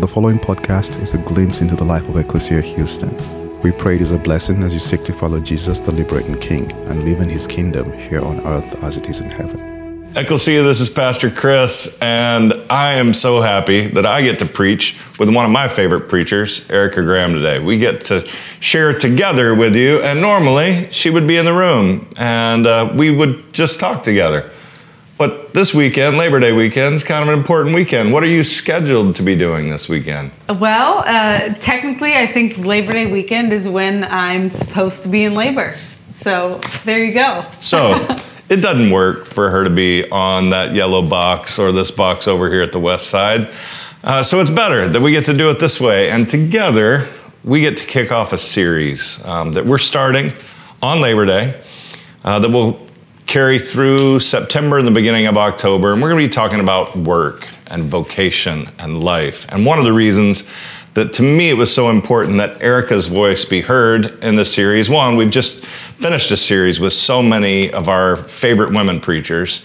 The 0.00 0.08
following 0.08 0.38
podcast 0.38 1.00
is 1.00 1.14
a 1.14 1.18
glimpse 1.18 1.60
into 1.60 1.76
the 1.76 1.84
life 1.84 2.08
of 2.08 2.16
Ecclesia 2.16 2.60
Houston. 2.62 3.14
We 3.60 3.70
pray 3.72 3.96
it 3.96 4.02
is 4.02 4.10
a 4.10 4.18
blessing 4.18 4.62
as 4.64 4.72
you 4.72 4.80
seek 4.80 5.02
to 5.02 5.12
follow 5.12 5.38
Jesus, 5.38 5.80
the 5.80 5.92
liberating 5.92 6.34
King, 6.34 6.72
and 6.88 7.04
live 7.04 7.20
in 7.20 7.28
his 7.28 7.46
kingdom 7.46 7.92
here 7.92 8.20
on 8.20 8.40
earth 8.40 8.82
as 8.82 8.96
it 8.96 9.08
is 9.08 9.20
in 9.20 9.30
heaven. 9.30 10.08
Ecclesia, 10.16 10.62
this 10.62 10.80
is 10.80 10.88
Pastor 10.88 11.30
Chris, 11.30 11.98
and 12.00 12.54
I 12.68 12.94
am 12.94 13.12
so 13.12 13.42
happy 13.42 13.86
that 13.88 14.06
I 14.06 14.22
get 14.22 14.38
to 14.40 14.46
preach 14.46 14.98
with 15.18 15.28
one 15.28 15.44
of 15.44 15.50
my 15.50 15.68
favorite 15.68 16.08
preachers, 16.08 16.66
Ericka 16.68 17.04
Graham, 17.04 17.34
today. 17.34 17.60
We 17.60 17.78
get 17.78 18.00
to 18.02 18.26
share 18.60 18.98
together 18.98 19.54
with 19.54 19.76
you, 19.76 20.00
and 20.00 20.20
normally 20.20 20.90
she 20.90 21.10
would 21.10 21.28
be 21.28 21.36
in 21.36 21.44
the 21.44 21.52
room 21.52 22.08
and 22.16 22.66
uh, 22.66 22.92
we 22.96 23.10
would 23.14 23.52
just 23.52 23.78
talk 23.78 24.02
together. 24.02 24.50
But 25.22 25.54
this 25.54 25.72
weekend, 25.72 26.16
Labor 26.16 26.40
Day 26.40 26.50
weekend, 26.50 26.96
is 26.96 27.04
kind 27.04 27.22
of 27.22 27.32
an 27.32 27.38
important 27.38 27.76
weekend. 27.76 28.12
What 28.12 28.24
are 28.24 28.28
you 28.28 28.42
scheduled 28.42 29.14
to 29.14 29.22
be 29.22 29.36
doing 29.36 29.70
this 29.70 29.88
weekend? 29.88 30.32
Well, 30.48 31.04
uh, 31.06 31.54
technically, 31.60 32.16
I 32.16 32.26
think 32.26 32.58
Labor 32.58 32.92
Day 32.92 33.06
weekend 33.06 33.52
is 33.52 33.68
when 33.68 34.02
I'm 34.02 34.50
supposed 34.50 35.04
to 35.04 35.08
be 35.08 35.22
in 35.22 35.36
labor. 35.36 35.76
So 36.10 36.60
there 36.84 37.04
you 37.04 37.14
go. 37.14 37.46
So 37.60 38.04
it 38.48 38.56
doesn't 38.56 38.90
work 38.90 39.26
for 39.26 39.48
her 39.48 39.62
to 39.62 39.70
be 39.70 40.10
on 40.10 40.50
that 40.50 40.74
yellow 40.74 41.08
box 41.08 41.56
or 41.56 41.70
this 41.70 41.92
box 41.92 42.26
over 42.26 42.50
here 42.50 42.62
at 42.62 42.72
the 42.72 42.80
west 42.80 43.06
side. 43.06 43.48
Uh, 44.02 44.24
so 44.24 44.40
it's 44.40 44.50
better 44.50 44.88
that 44.88 45.00
we 45.00 45.12
get 45.12 45.26
to 45.26 45.34
do 45.34 45.48
it 45.50 45.60
this 45.60 45.80
way. 45.80 46.10
And 46.10 46.28
together, 46.28 47.06
we 47.44 47.60
get 47.60 47.76
to 47.76 47.86
kick 47.86 48.10
off 48.10 48.32
a 48.32 48.38
series 48.38 49.24
um, 49.24 49.52
that 49.52 49.64
we're 49.64 49.78
starting 49.78 50.32
on 50.82 51.00
Labor 51.00 51.26
Day 51.26 51.62
uh, 52.24 52.40
that 52.40 52.50
will 52.50 52.88
carry 53.26 53.58
through 53.58 54.20
September 54.20 54.78
and 54.78 54.86
the 54.86 54.92
beginning 54.92 55.26
of 55.26 55.36
October. 55.36 55.92
And 55.92 56.02
we're 56.02 56.10
going 56.10 56.22
to 56.22 56.28
be 56.28 56.32
talking 56.32 56.60
about 56.60 56.96
work 56.96 57.48
and 57.68 57.84
vocation 57.84 58.68
and 58.78 59.02
life. 59.02 59.46
And 59.50 59.64
one 59.64 59.78
of 59.78 59.84
the 59.84 59.92
reasons 59.92 60.50
that 60.94 61.12
to 61.14 61.22
me 61.22 61.48
it 61.50 61.54
was 61.54 61.74
so 61.74 61.88
important 61.88 62.36
that 62.38 62.60
Ericka's 62.60 63.06
voice 63.06 63.44
be 63.44 63.60
heard 63.60 64.22
in 64.22 64.34
this 64.34 64.52
series. 64.52 64.90
One, 64.90 65.16
we've 65.16 65.30
just 65.30 65.64
finished 65.64 66.30
a 66.30 66.36
series 66.36 66.80
with 66.80 66.92
so 66.92 67.22
many 67.22 67.72
of 67.72 67.88
our 67.88 68.16
favorite 68.16 68.72
women 68.72 69.00
preachers. 69.00 69.64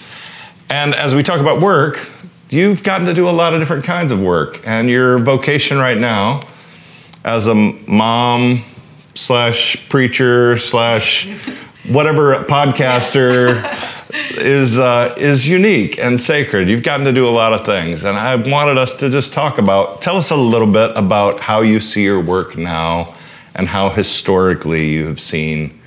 And 0.70 0.96
as 0.96 1.14
we 1.14 1.24
talk 1.24 1.42
about 1.42 1.62
work, 1.62 2.10
you've 2.50 2.84
gotten 2.84 3.08
to 3.08 3.14
do 3.14 3.28
a 3.28 3.32
lot 3.32 3.54
of 3.54 3.60
different 3.60 3.84
kinds 3.84 4.12
of 4.12 4.22
work. 4.22 4.62
And 4.66 4.90
your 4.90 5.20
vocation 5.20 5.78
right 5.78 5.98
now, 5.98 6.44
as 7.26 7.48
a 7.48 7.56
mom 7.56 8.64
slash 9.16 9.90
preacher 9.90 10.58
slash 10.58 11.28
whatever 11.88 12.44
podcaster 12.44 13.64
is 14.38 14.80
uh, 14.80 15.14
is 15.18 15.48
unique 15.48 15.98
and 15.98 16.20
sacred. 16.20 16.70
You've 16.70 16.84
gotten 16.84 17.06
to 17.06 17.12
do 17.12 17.28
a 17.28 17.32
lot 17.32 17.54
of 17.54 17.66
things, 17.66 18.04
and 18.04 18.18
I 18.18 18.36
wanted 18.36 18.78
us 18.78 18.96
to 18.98 19.10
just 19.10 19.34
talk 19.34 19.58
about. 19.58 20.02
Tell 20.02 20.18
us 20.18 20.32
a 20.32 20.36
little 20.36 20.72
bit 20.72 20.92
about 20.96 21.40
how 21.40 21.62
you 21.62 21.80
see 21.80 22.04
your 22.04 22.22
work 22.22 22.58
now, 22.58 23.16
and 23.56 23.68
how 23.68 23.90
historically 23.90 24.90
you 24.90 25.08
have 25.08 25.20
seen 25.20 25.80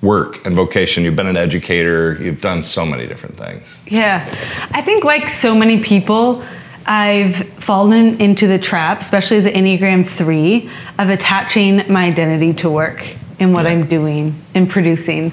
work 0.00 0.44
and 0.46 0.54
vocation. 0.54 1.04
You've 1.04 1.16
been 1.16 1.26
an 1.26 1.36
educator. 1.36 2.18
You've 2.22 2.40
done 2.40 2.62
so 2.62 2.86
many 2.86 3.06
different 3.06 3.36
things. 3.36 3.80
Yeah, 3.86 4.24
I 4.72 4.82
think 4.82 5.04
like 5.04 5.28
so 5.28 5.54
many 5.54 5.82
people. 5.82 6.44
I've 6.90 7.46
fallen 7.62 8.18
into 8.18 8.46
the 8.46 8.58
trap, 8.58 9.02
especially 9.02 9.36
as 9.36 9.44
an 9.44 9.52
Enneagram 9.52 10.08
3, 10.08 10.70
of 10.98 11.10
attaching 11.10 11.92
my 11.92 12.06
identity 12.06 12.54
to 12.54 12.70
work 12.70 13.04
and 13.40 13.52
what 13.52 13.66
I'm 13.66 13.86
doing 13.86 14.34
and 14.54 14.68
producing. 14.68 15.32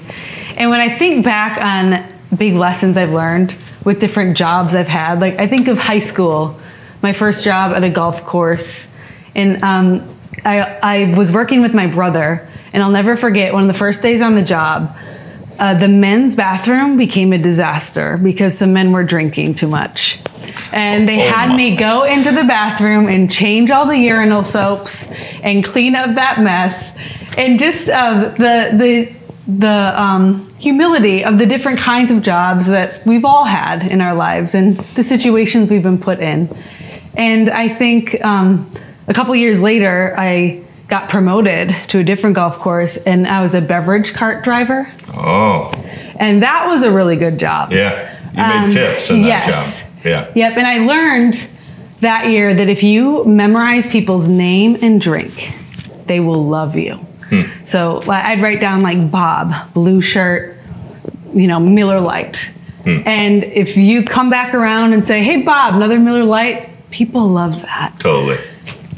And 0.56 0.70
when 0.70 0.80
I 0.80 0.88
think 0.88 1.24
back 1.24 1.58
on 1.58 2.04
big 2.36 2.54
lessons 2.54 2.96
I've 2.96 3.10
learned 3.12 3.54
with 3.84 4.00
different 4.00 4.36
jobs 4.36 4.74
I've 4.74 4.88
had, 4.88 5.20
like 5.20 5.38
I 5.38 5.46
think 5.46 5.68
of 5.68 5.78
high 5.78 5.98
school, 6.00 6.58
my 7.02 7.12
first 7.12 7.44
job 7.44 7.72
at 7.74 7.84
a 7.84 7.90
golf 7.90 8.24
course, 8.24 8.96
and 9.34 9.62
um, 9.62 10.16
I, 10.44 10.60
I 10.82 11.14
was 11.16 11.32
working 11.32 11.60
with 11.60 11.74
my 11.74 11.86
brother, 11.86 12.48
and 12.72 12.82
I'll 12.82 12.90
never 12.90 13.16
forget 13.16 13.52
one 13.52 13.62
of 13.62 13.68
the 13.68 13.78
first 13.78 14.02
days 14.02 14.22
on 14.22 14.34
the 14.34 14.42
job. 14.42 14.96
Uh, 15.58 15.72
the 15.72 15.88
men's 15.88 16.36
bathroom 16.36 16.96
became 16.98 17.32
a 17.32 17.38
disaster 17.38 18.18
because 18.18 18.56
some 18.58 18.72
men 18.74 18.92
were 18.92 19.04
drinking 19.04 19.54
too 19.54 19.68
much. 19.68 20.20
And 20.72 21.08
they 21.08 21.26
Oh 21.26 21.32
had 21.32 21.48
my. 21.50 21.56
me 21.56 21.76
go 21.76 22.04
into 22.04 22.30
the 22.32 22.44
bathroom 22.44 23.08
and 23.08 23.30
change 23.30 23.70
all 23.70 23.86
the 23.86 23.96
urinal 23.96 24.44
soaps 24.44 25.12
and 25.42 25.64
clean 25.64 25.94
up 25.94 26.14
that 26.16 26.40
mess. 26.40 26.96
And 27.36 27.58
just 27.58 27.88
uh, 27.88 28.30
the, 28.30 28.70
the, 28.76 29.12
the 29.46 30.02
um, 30.02 30.52
humility 30.58 31.24
of 31.24 31.38
the 31.38 31.46
different 31.46 31.78
kinds 31.78 32.10
of 32.10 32.22
jobs 32.22 32.66
that 32.68 33.04
we've 33.06 33.24
all 33.24 33.44
had 33.44 33.82
in 33.84 34.00
our 34.00 34.14
lives 34.14 34.54
and 34.54 34.76
the 34.94 35.04
situations 35.04 35.70
we've 35.70 35.82
been 35.82 35.98
put 35.98 36.20
in. 36.20 36.48
And 37.14 37.48
I 37.48 37.68
think 37.68 38.22
um, 38.24 38.70
a 39.06 39.14
couple 39.14 39.34
years 39.36 39.62
later, 39.62 40.14
I 40.16 40.62
got 40.88 41.08
promoted 41.10 41.70
to 41.88 41.98
a 41.98 42.04
different 42.04 42.36
golf 42.36 42.58
course 42.58 42.96
and 42.96 43.26
I 43.26 43.40
was 43.42 43.54
a 43.54 43.60
beverage 43.60 44.14
cart 44.14 44.44
driver. 44.44 44.90
Oh, 45.08 45.70
And 46.18 46.42
that 46.42 46.66
was 46.68 46.82
a 46.84 46.90
really 46.92 47.16
good 47.16 47.38
job. 47.38 47.72
yeah. 47.72 48.12
You 48.30 48.36
made 48.36 48.64
Um, 48.64 48.70
tips 48.70 49.10
in 49.10 49.22
that 49.22 49.46
yes. 49.46 49.82
job. 49.82 49.90
Yeah. 50.04 50.32
Yep. 50.34 50.56
And 50.58 50.66
I 50.66 50.78
learned 50.86 51.48
that 52.00 52.28
year 52.28 52.54
that 52.54 52.68
if 52.68 52.82
you 52.82 53.24
memorize 53.24 53.88
people's 53.88 54.28
name 54.28 54.76
and 54.82 55.00
drink, 55.00 55.52
they 56.06 56.20
will 56.20 56.44
love 56.46 56.76
you. 56.76 57.05
Hmm. 57.30 57.64
So 57.64 58.02
I'd 58.08 58.40
write 58.40 58.60
down 58.60 58.82
like 58.82 59.10
Bob, 59.10 59.72
blue 59.74 60.00
shirt, 60.00 60.56
you 61.34 61.48
know, 61.48 61.58
Miller 61.60 62.00
Lite. 62.00 62.52
Hmm. 62.84 62.98
And 63.04 63.44
if 63.44 63.76
you 63.76 64.04
come 64.04 64.30
back 64.30 64.54
around 64.54 64.92
and 64.92 65.04
say, 65.06 65.22
hey, 65.22 65.42
Bob, 65.42 65.74
another 65.74 65.98
Miller 65.98 66.24
Lite, 66.24 66.70
people 66.90 67.28
love 67.28 67.62
that. 67.62 67.94
Totally. 67.98 68.38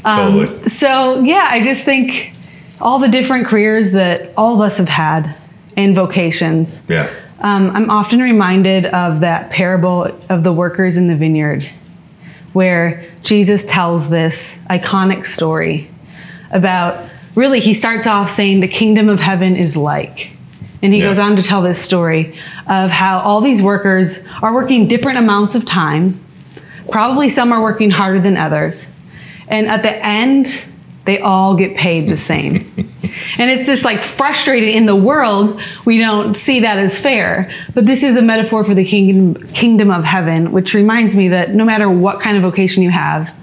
Um, 0.05 0.33
Totally. 0.33 0.69
So 0.69 1.19
yeah, 1.23 1.47
I 1.49 1.63
just 1.63 1.83
think 1.83 2.33
all 2.79 2.99
the 2.99 3.09
different 3.09 3.47
careers 3.47 3.91
that 3.93 4.31
all 4.37 4.55
of 4.55 4.61
us 4.61 4.77
have 4.77 4.89
had 4.89 5.35
and 5.75 5.95
vocations. 5.95 6.85
yeah. 6.89 7.09
Um, 7.41 7.71
I'm 7.73 7.89
often 7.89 8.19
reminded 8.19 8.85
of 8.87 9.21
that 9.21 9.49
parable 9.49 10.03
of 10.27 10.43
the 10.43 10.51
workers 10.51 10.97
in 10.97 11.07
the 11.07 11.15
vineyard, 11.15 11.63
where 12.51 13.09
Jesus 13.23 13.65
tells 13.65 14.09
this 14.09 14.61
iconic 14.69 15.25
story 15.25 15.89
about 16.51 17.09
really, 17.39 17.59
he 17.59 17.73
starts 17.73 18.05
off 18.05 18.29
saying, 18.29 18.59
The 18.59 18.67
kingdom 18.67 19.09
of 19.09 19.19
heaven 19.19 19.55
is 19.55 19.75
like. 19.75 20.31
And 20.81 20.93
he 20.93 20.99
Yeah. 20.99 21.07
goes 21.07 21.19
on 21.19 21.35
to 21.37 21.43
tell 21.43 21.61
this 21.61 21.79
story 21.79 22.35
of 22.67 22.91
how 22.91 23.19
all 23.19 23.41
these 23.41 23.61
workers 23.61 24.23
are 24.41 24.53
working 24.53 24.87
different 24.87 25.17
amounts 25.17 25.55
of 25.55 25.65
time. 25.65 26.19
Probably 26.91 27.29
some 27.29 27.51
are 27.51 27.61
working 27.61 27.91
harder 27.91 28.19
than 28.19 28.37
others. 28.37 28.87
And 29.47 29.67
at 29.67 29.83
the 29.83 30.05
end, 30.05 30.65
they 31.05 31.19
all 31.19 31.55
get 31.55 31.75
paid 31.75 32.07
the 32.07 32.17
same. 32.17 32.71
and 33.37 33.49
it's 33.49 33.67
just 33.67 33.83
like 33.83 34.03
frustrating 34.03 34.73
in 34.75 34.85
the 34.85 34.95
world, 34.95 35.59
we 35.85 35.97
don't 35.97 36.35
see 36.35 36.59
that 36.61 36.77
as 36.77 36.99
fair. 36.99 37.49
But 37.73 37.85
this 37.85 38.03
is 38.03 38.15
a 38.15 38.21
metaphor 38.21 38.63
for 38.63 38.73
the 38.75 38.85
kingdom, 38.85 39.47
kingdom 39.47 39.89
of 39.91 40.05
heaven, 40.05 40.51
which 40.51 40.73
reminds 40.73 41.15
me 41.15 41.29
that 41.29 41.53
no 41.53 41.65
matter 41.65 41.89
what 41.89 42.19
kind 42.21 42.37
of 42.37 42.43
vocation 42.43 42.83
you 42.83 42.91
have, 42.91 43.33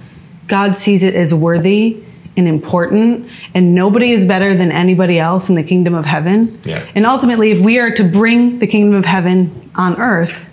God 0.46 0.76
sees 0.76 1.02
it 1.02 1.14
as 1.14 1.34
worthy 1.34 2.02
and 2.36 2.46
important, 2.46 3.28
and 3.54 3.74
nobody 3.74 4.12
is 4.12 4.26
better 4.26 4.54
than 4.54 4.70
anybody 4.70 5.18
else 5.18 5.48
in 5.48 5.54
the 5.54 5.62
kingdom 5.62 5.94
of 5.94 6.04
heaven. 6.04 6.60
Yeah. 6.64 6.86
And 6.94 7.06
ultimately, 7.06 7.50
if 7.50 7.64
we 7.64 7.78
are 7.78 7.90
to 7.92 8.04
bring 8.04 8.58
the 8.58 8.66
kingdom 8.66 8.94
of 8.94 9.04
heaven 9.04 9.70
on 9.74 10.00
earth, 10.00 10.48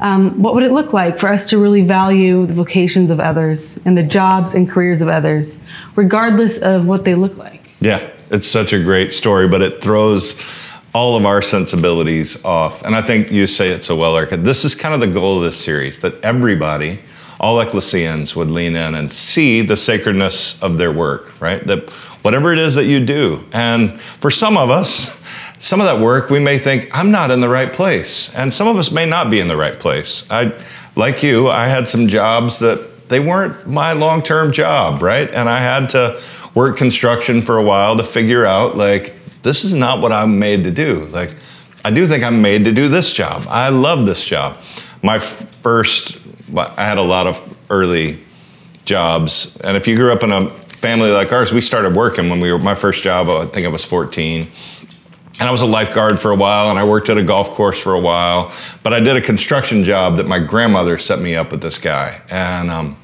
um, 0.00 0.40
what 0.40 0.54
would 0.54 0.62
it 0.62 0.72
look 0.72 0.92
like 0.92 1.18
for 1.18 1.28
us 1.28 1.50
to 1.50 1.58
really 1.58 1.82
value 1.82 2.46
the 2.46 2.54
vocations 2.54 3.10
of 3.10 3.20
others 3.20 3.80
and 3.84 3.98
the 3.98 4.02
jobs 4.02 4.54
and 4.54 4.68
careers 4.68 5.02
of 5.02 5.08
others, 5.08 5.62
regardless 5.96 6.62
of 6.62 6.86
what 6.86 7.04
they 7.04 7.14
look 7.14 7.36
like? 7.36 7.70
Yeah, 7.80 8.08
it's 8.30 8.46
such 8.46 8.72
a 8.72 8.82
great 8.82 9.12
story, 9.12 9.48
but 9.48 9.60
it 9.60 9.82
throws 9.82 10.40
all 10.94 11.16
of 11.16 11.24
our 11.26 11.42
sensibilities 11.42 12.42
off. 12.44 12.82
And 12.82 12.94
I 12.94 13.02
think 13.02 13.30
you 13.30 13.46
say 13.46 13.70
it 13.70 13.82
so 13.82 13.96
well, 13.96 14.14
Ericka. 14.14 14.42
This 14.42 14.64
is 14.64 14.74
kind 14.74 14.94
of 14.94 15.00
the 15.00 15.06
goal 15.06 15.38
of 15.38 15.44
this 15.44 15.56
series 15.56 16.00
that 16.00 16.14
everybody, 16.22 17.00
all 17.40 17.60
ecclesians, 17.60 18.34
would 18.34 18.50
lean 18.50 18.76
in 18.76 18.94
and 18.94 19.10
see 19.12 19.62
the 19.62 19.76
sacredness 19.76 20.60
of 20.62 20.78
their 20.78 20.92
work, 20.92 21.40
right? 21.40 21.64
That 21.66 21.90
whatever 22.22 22.52
it 22.52 22.58
is 22.58 22.74
that 22.74 22.84
you 22.84 23.04
do. 23.04 23.44
And 23.52 24.00
for 24.00 24.30
some 24.30 24.56
of 24.56 24.70
us, 24.70 25.22
some 25.58 25.80
of 25.80 25.86
that 25.86 26.00
work 26.00 26.30
we 26.30 26.38
may 26.38 26.56
think 26.56 26.88
i'm 26.92 27.10
not 27.10 27.30
in 27.30 27.40
the 27.40 27.48
right 27.48 27.72
place. 27.72 28.34
And 28.34 28.52
some 28.52 28.68
of 28.68 28.76
us 28.76 28.90
may 28.90 29.06
not 29.06 29.30
be 29.30 29.40
in 29.40 29.48
the 29.48 29.56
right 29.56 29.78
place. 29.78 30.28
I 30.30 30.52
like 30.96 31.22
you 31.22 31.48
i 31.48 31.66
had 31.66 31.88
some 31.88 32.08
jobs 32.08 32.58
that 32.60 33.08
they 33.08 33.20
weren't 33.20 33.66
my 33.66 33.92
long-term 33.92 34.52
job 34.52 35.02
right? 35.02 35.28
And 35.30 35.48
i 35.48 35.60
had 35.60 35.90
to 35.90 36.20
work 36.54 36.76
construction 36.76 37.42
for 37.42 37.58
a 37.58 37.62
while 37.62 37.96
to 37.96 38.04
figure 38.04 38.46
out 38.46 38.76
like 38.76 39.14
this 39.42 39.64
is 39.64 39.74
not 39.74 40.00
what 40.00 40.12
i'm 40.12 40.38
made 40.38 40.64
to 40.64 40.70
do. 40.70 41.06
Like 41.06 41.34
i 41.84 41.90
do 41.90 42.06
think 42.06 42.22
i'm 42.22 42.40
made 42.40 42.64
to 42.64 42.72
do 42.72 42.88
this 42.88 43.12
job. 43.12 43.46
I 43.48 43.68
love 43.70 44.06
this 44.06 44.24
job. 44.24 44.58
My 45.02 45.18
first 45.18 46.17
i 46.56 46.84
had 46.84 46.98
a 46.98 47.02
lot 47.02 47.26
of 47.26 47.56
early 47.70 48.18
jobs 48.84 49.56
and 49.62 49.76
if 49.76 49.86
you 49.86 49.96
grew 49.96 50.12
up 50.12 50.22
in 50.22 50.32
a 50.32 50.50
family 50.50 51.10
like 51.10 51.32
ours 51.32 51.52
we 51.52 51.60
started 51.60 51.94
working 51.94 52.30
when 52.30 52.40
we 52.40 52.52
were 52.52 52.58
my 52.58 52.74
first 52.74 53.02
job 53.02 53.28
i 53.28 53.46
think 53.46 53.66
i 53.66 53.68
was 53.68 53.84
14 53.84 54.46
and 55.40 55.48
I 55.48 55.52
was 55.52 55.62
a 55.62 55.66
lifeguard 55.66 56.18
for 56.18 56.32
a 56.32 56.34
while, 56.34 56.68
and 56.68 56.80
I 56.80 56.84
worked 56.84 57.10
at 57.10 57.16
a 57.16 57.22
golf 57.22 57.50
course 57.50 57.78
for 57.78 57.94
a 57.94 58.00
while. 58.00 58.52
But 58.82 58.92
I 58.92 58.98
did 58.98 59.14
a 59.14 59.20
construction 59.20 59.84
job 59.84 60.16
that 60.16 60.26
my 60.26 60.40
grandmother 60.40 60.98
set 60.98 61.20
me 61.20 61.36
up 61.36 61.52
with 61.52 61.60
this 61.60 61.78
guy, 61.78 62.20
and 62.28 62.68
um, 62.72 62.96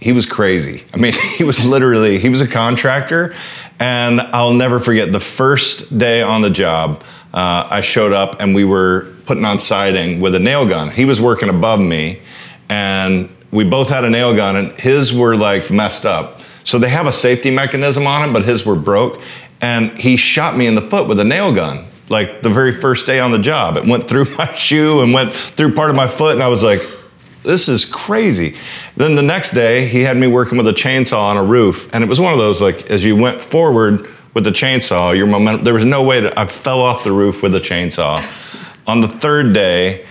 he 0.00 0.12
was 0.12 0.26
crazy. 0.26 0.84
I 0.92 0.96
mean, 0.96 1.12
he 1.36 1.44
was 1.44 1.64
literally, 1.64 2.18
he 2.18 2.28
was 2.28 2.40
a 2.40 2.48
contractor. 2.48 3.34
And 3.80 4.20
I'll 4.20 4.54
never 4.54 4.80
forget 4.80 5.12
the 5.12 5.20
first 5.20 5.98
day 5.98 6.22
on 6.22 6.40
the 6.40 6.50
job, 6.50 7.04
uh, 7.32 7.68
I 7.70 7.80
showed 7.80 8.12
up 8.12 8.40
and 8.40 8.54
we 8.54 8.64
were 8.64 9.14
putting 9.26 9.44
on 9.44 9.60
siding 9.60 10.20
with 10.20 10.34
a 10.34 10.38
nail 10.38 10.66
gun. 10.66 10.90
He 10.90 11.04
was 11.04 11.20
working 11.20 11.48
above 11.48 11.78
me 11.78 12.20
and 12.68 13.28
we 13.50 13.64
both 13.64 13.88
had 13.88 14.04
a 14.04 14.10
nail 14.10 14.34
gun 14.34 14.56
and 14.56 14.72
his 14.78 15.12
were 15.12 15.36
like 15.36 15.70
messed 15.70 16.04
up. 16.04 16.42
So 16.64 16.78
they 16.78 16.90
have 16.90 17.06
a 17.06 17.12
safety 17.12 17.50
mechanism 17.50 18.06
on 18.06 18.28
it, 18.28 18.32
but 18.32 18.44
his 18.44 18.66
were 18.66 18.76
broke. 18.76 19.20
And 19.60 19.98
he 19.98 20.16
shot 20.16 20.56
me 20.56 20.66
in 20.66 20.74
the 20.74 20.82
foot 20.82 21.08
with 21.08 21.18
a 21.18 21.24
nail 21.24 21.52
gun, 21.52 21.86
like 22.10 22.42
the 22.42 22.50
very 22.50 22.72
first 22.72 23.06
day 23.06 23.20
on 23.20 23.30
the 23.30 23.38
job. 23.38 23.76
It 23.76 23.86
went 23.86 24.06
through 24.06 24.26
my 24.38 24.52
shoe 24.52 25.00
and 25.00 25.12
went 25.12 25.32
through 25.32 25.74
part 25.74 25.90
of 25.90 25.96
my 25.96 26.06
foot. 26.06 26.34
And 26.34 26.42
I 26.42 26.48
was 26.48 26.62
like, 26.62 26.82
this 27.42 27.68
is 27.68 27.84
crazy. 27.84 28.56
Then 28.96 29.14
the 29.14 29.22
next 29.22 29.52
day, 29.52 29.86
he 29.86 30.02
had 30.02 30.16
me 30.16 30.26
working 30.26 30.58
with 30.58 30.68
a 30.68 30.72
chainsaw 30.72 31.20
on 31.20 31.36
a 31.36 31.44
roof. 31.44 31.88
And 31.94 32.04
it 32.04 32.06
was 32.06 32.20
one 32.20 32.32
of 32.32 32.38
those, 32.38 32.60
like, 32.60 32.90
as 32.90 33.04
you 33.04 33.16
went 33.16 33.40
forward 33.40 34.06
with 34.34 34.44
the 34.44 34.50
chainsaw, 34.50 35.16
your 35.16 35.26
momentum, 35.26 35.64
there 35.64 35.74
was 35.74 35.84
no 35.84 36.02
way 36.02 36.20
that 36.20 36.36
I 36.36 36.46
fell 36.46 36.80
off 36.80 37.04
the 37.04 37.12
roof 37.12 37.42
with 37.42 37.54
a 37.54 37.60
chainsaw. 37.60 38.22
on 38.86 39.00
the 39.00 39.08
third 39.08 39.54
day, 39.54 40.04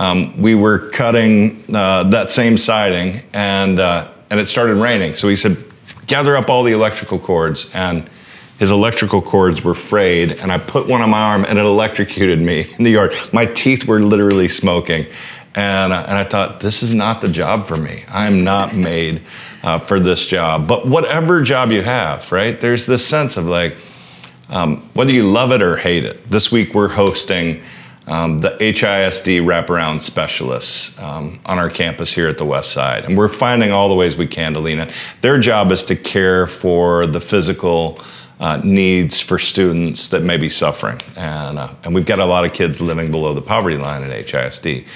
um, 0.00 0.40
we 0.40 0.54
were 0.54 0.88
cutting 0.90 1.62
uh, 1.74 2.04
that 2.04 2.30
same 2.30 2.56
siding 2.56 3.20
and, 3.34 3.78
uh, 3.78 4.10
and 4.30 4.40
it 4.40 4.46
started 4.46 4.76
raining. 4.76 5.12
So 5.12 5.28
he 5.28 5.36
said, 5.36 5.58
gather 6.06 6.38
up 6.38 6.48
all 6.48 6.62
the 6.62 6.72
electrical 6.72 7.18
cords. 7.18 7.70
And 7.74 8.08
his 8.58 8.70
electrical 8.70 9.20
cords 9.20 9.62
were 9.62 9.74
frayed, 9.74 10.32
and 10.32 10.50
I 10.50 10.56
put 10.56 10.86
one 10.86 11.02
on 11.02 11.10
my 11.10 11.20
arm 11.20 11.44
and 11.44 11.58
it 11.58 11.64
electrocuted 11.66 12.40
me 12.40 12.66
in 12.78 12.84
the 12.84 12.92
yard. 12.92 13.12
My 13.34 13.44
teeth 13.44 13.84
were 13.84 14.00
literally 14.00 14.48
smoking. 14.48 15.04
And, 15.54 15.92
uh, 15.92 16.06
and 16.08 16.16
I 16.16 16.24
thought, 16.24 16.60
this 16.60 16.82
is 16.82 16.94
not 16.94 17.20
the 17.20 17.28
job 17.28 17.66
for 17.66 17.76
me. 17.76 18.02
I'm 18.08 18.42
not 18.42 18.74
made 18.90 19.20
uh, 19.62 19.80
for 19.80 20.00
this 20.00 20.26
job. 20.26 20.66
But 20.66 20.88
whatever 20.88 21.42
job 21.42 21.72
you 21.72 21.82
have, 21.82 22.32
right, 22.32 22.58
there's 22.58 22.86
this 22.86 23.06
sense 23.06 23.36
of 23.36 23.50
like, 23.50 23.76
um, 24.48 24.78
whether 24.94 25.12
you 25.12 25.24
love 25.24 25.52
it 25.52 25.60
or 25.60 25.76
hate 25.76 26.06
it. 26.06 26.26
This 26.26 26.50
week 26.50 26.72
we're 26.72 26.88
hosting 26.88 27.62
um, 28.06 28.38
the 28.40 28.50
HISD 28.50 29.42
wraparound 29.42 30.00
specialists 30.00 30.98
um, 31.00 31.38
on 31.46 31.58
our 31.58 31.70
campus 31.70 32.12
here 32.12 32.28
at 32.28 32.38
the 32.38 32.44
West 32.44 32.72
Side. 32.72 33.04
And 33.04 33.16
we're 33.16 33.28
finding 33.28 33.70
all 33.70 33.88
the 33.88 33.94
ways 33.94 34.16
we 34.16 34.26
can 34.26 34.52
to 34.54 34.60
lean 34.60 34.80
in. 34.80 34.90
Their 35.20 35.38
job 35.38 35.70
is 35.70 35.84
to 35.86 35.96
care 35.96 36.46
for 36.46 37.06
the 37.06 37.20
physical 37.20 38.00
uh, 38.40 38.60
needs 38.64 39.20
for 39.20 39.38
students 39.38 40.08
that 40.08 40.22
may 40.22 40.38
be 40.38 40.48
suffering. 40.48 40.98
And, 41.16 41.58
uh, 41.58 41.68
and 41.84 41.94
we've 41.94 42.06
got 42.06 42.18
a 42.18 42.24
lot 42.24 42.44
of 42.44 42.52
kids 42.52 42.80
living 42.80 43.10
below 43.10 43.34
the 43.34 43.42
poverty 43.42 43.76
line 43.76 44.02
at 44.02 44.26
HISD. 44.26 44.86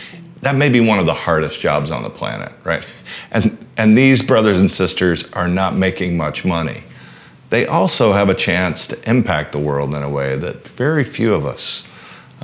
That 0.40 0.56
may 0.56 0.68
be 0.68 0.80
one 0.80 0.98
of 0.98 1.06
the 1.06 1.14
hardest 1.14 1.60
jobs 1.60 1.90
on 1.90 2.02
the 2.02 2.10
planet, 2.10 2.52
right? 2.64 2.86
And, 3.30 3.58
and 3.76 3.98
these 3.98 4.22
brothers 4.22 4.60
and 4.60 4.70
sisters 4.70 5.30
are 5.32 5.48
not 5.48 5.74
making 5.74 6.16
much 6.16 6.44
money. 6.44 6.84
They 7.50 7.66
also 7.66 8.12
have 8.12 8.28
a 8.28 8.34
chance 8.34 8.86
to 8.88 9.10
impact 9.10 9.52
the 9.52 9.58
world 9.58 9.92
in 9.94 10.02
a 10.02 10.08
way 10.08 10.36
that 10.36 10.68
very 10.68 11.02
few 11.02 11.34
of 11.34 11.44
us 11.44 11.84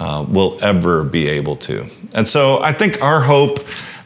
uh, 0.01 0.25
will 0.29 0.59
ever 0.63 1.05
be 1.05 1.29
able 1.29 1.55
to. 1.55 1.89
And 2.15 2.27
so 2.27 2.61
I 2.61 2.73
think 2.73 3.01
our 3.03 3.21
hope 3.21 3.61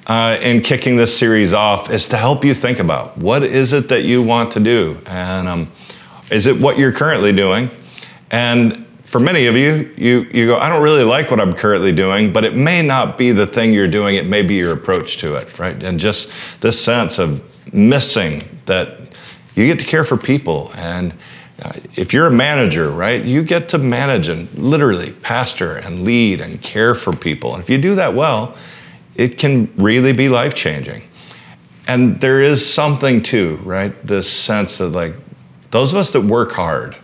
uh, 0.07 0.39
in 0.43 0.61
kicking 0.61 0.97
this 0.97 1.17
series 1.17 1.55
off 1.55 1.91
is 1.91 2.09
to 2.09 2.17
help 2.17 2.45
you 2.45 2.53
think 2.53 2.79
about 2.79 3.17
what 3.17 3.43
is 3.43 3.73
it 3.73 3.89
that 3.89 4.05
you 4.05 4.23
want 4.23 4.53
to 4.53 4.61
do? 4.61 4.99
And 5.07 5.49
um, 5.49 5.73
is 6.31 6.47
it 6.47 6.61
what 6.61 6.79
you're 6.79 6.93
currently 6.93 7.33
doing? 7.33 7.71
And 8.31 8.85
for 9.05 9.21
many 9.21 9.47
of 9.47 9.57
you, 9.57 9.95
you, 9.97 10.27
you 10.33 10.49
go, 10.49 10.59
I 10.59 10.69
don't 10.69 10.83
really 10.83 11.05
like 11.05 11.31
what 11.31 11.41
I'm 11.41 11.53
currently 11.53 11.93
doing, 11.93 12.33
but 12.33 12.45
it 12.45 12.57
may 12.57 12.83
not 12.83 13.17
be 13.17 13.31
the 13.31 13.47
thing 13.47 13.73
you're 13.73 13.89
doing, 13.89 14.17
it 14.17 14.27
may 14.27 14.43
be 14.43 14.55
your 14.55 14.73
approach 14.73 15.19
to 15.19 15.37
it, 15.37 15.59
right? 15.59 15.81
And 15.83 16.01
just 16.01 16.33
this 16.61 16.83
sense 16.83 17.21
of 17.21 17.43
missing 17.73 18.43
that 18.67 18.99
you 19.55 19.67
get 19.69 19.79
to 19.79 19.87
care 19.87 20.05
for 20.05 20.17
people 20.17 20.73
and 20.75 21.15
if 21.97 22.13
you're 22.13 22.27
a 22.27 22.33
manager, 22.33 22.91
right, 22.91 23.25
you 23.25 23.43
get 23.43 23.69
to 23.71 23.79
manage 23.79 24.29
and 24.29 24.53
literally 24.59 25.13
pastor 25.23 25.77
and 25.77 26.05
lead 26.05 26.41
and 26.41 26.61
care 26.63 26.95
for 26.95 27.15
people. 27.15 27.55
And 27.55 27.63
if 27.63 27.71
you 27.71 27.79
do 27.79 27.95
that 27.95 28.15
well, 28.15 28.57
it 29.15 29.39
can 29.39 29.73
really 29.77 30.13
be 30.13 30.29
life 30.29 30.55
changing. 30.55 31.03
And 31.87 32.21
there 32.21 32.43
is 32.43 32.67
something 32.67 33.23
too, 33.23 33.57
right? 33.65 33.95
This 34.07 34.31
sense 34.31 34.81
of 34.81 34.95
like, 34.95 35.15
those 35.71 35.93
of 35.93 35.99
us 35.99 36.13
that 36.13 36.23
work 36.23 36.53
hard, 36.53 36.97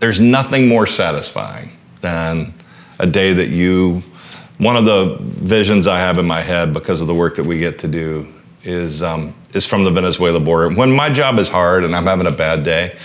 there's 0.00 0.20
nothing 0.20 0.68
more 0.68 0.86
satisfying 0.86 1.76
than 2.00 2.54
a 2.98 3.06
day 3.06 3.32
that 3.32 3.48
you, 3.48 4.02
one 4.58 4.76
of 4.76 4.84
the 4.84 5.18
visions 5.20 5.86
I 5.86 5.98
have 5.98 6.18
in 6.18 6.26
my 6.26 6.40
head 6.40 6.72
because 6.72 7.00
of 7.00 7.06
the 7.06 7.14
work 7.14 7.36
that 7.36 7.44
we 7.44 7.58
get 7.58 7.78
to 7.80 7.88
do 7.88 8.32
is 8.64 9.02
um, 9.02 9.34
is 9.54 9.66
from 9.66 9.84
the 9.84 9.90
Venezuela 9.90 10.40
border. 10.40 10.74
When 10.74 10.92
my 10.92 11.10
job 11.10 11.38
is 11.38 11.48
hard 11.48 11.84
and 11.84 11.94
I'm 11.94 12.06
having 12.06 12.26
a 12.26 12.32
bad 12.32 12.64
day, 12.64 12.96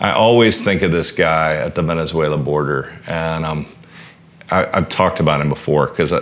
I 0.00 0.12
always 0.12 0.64
think 0.64 0.82
of 0.82 0.92
this 0.92 1.12
guy 1.12 1.56
at 1.56 1.74
the 1.74 1.82
Venezuela 1.82 2.38
border, 2.38 2.96
and 3.06 3.44
um, 3.44 3.66
I, 4.50 4.66
have 4.72 4.88
talked 4.88 5.20
about 5.20 5.42
him 5.42 5.50
before 5.50 5.88
because 5.88 6.10
I, 6.10 6.20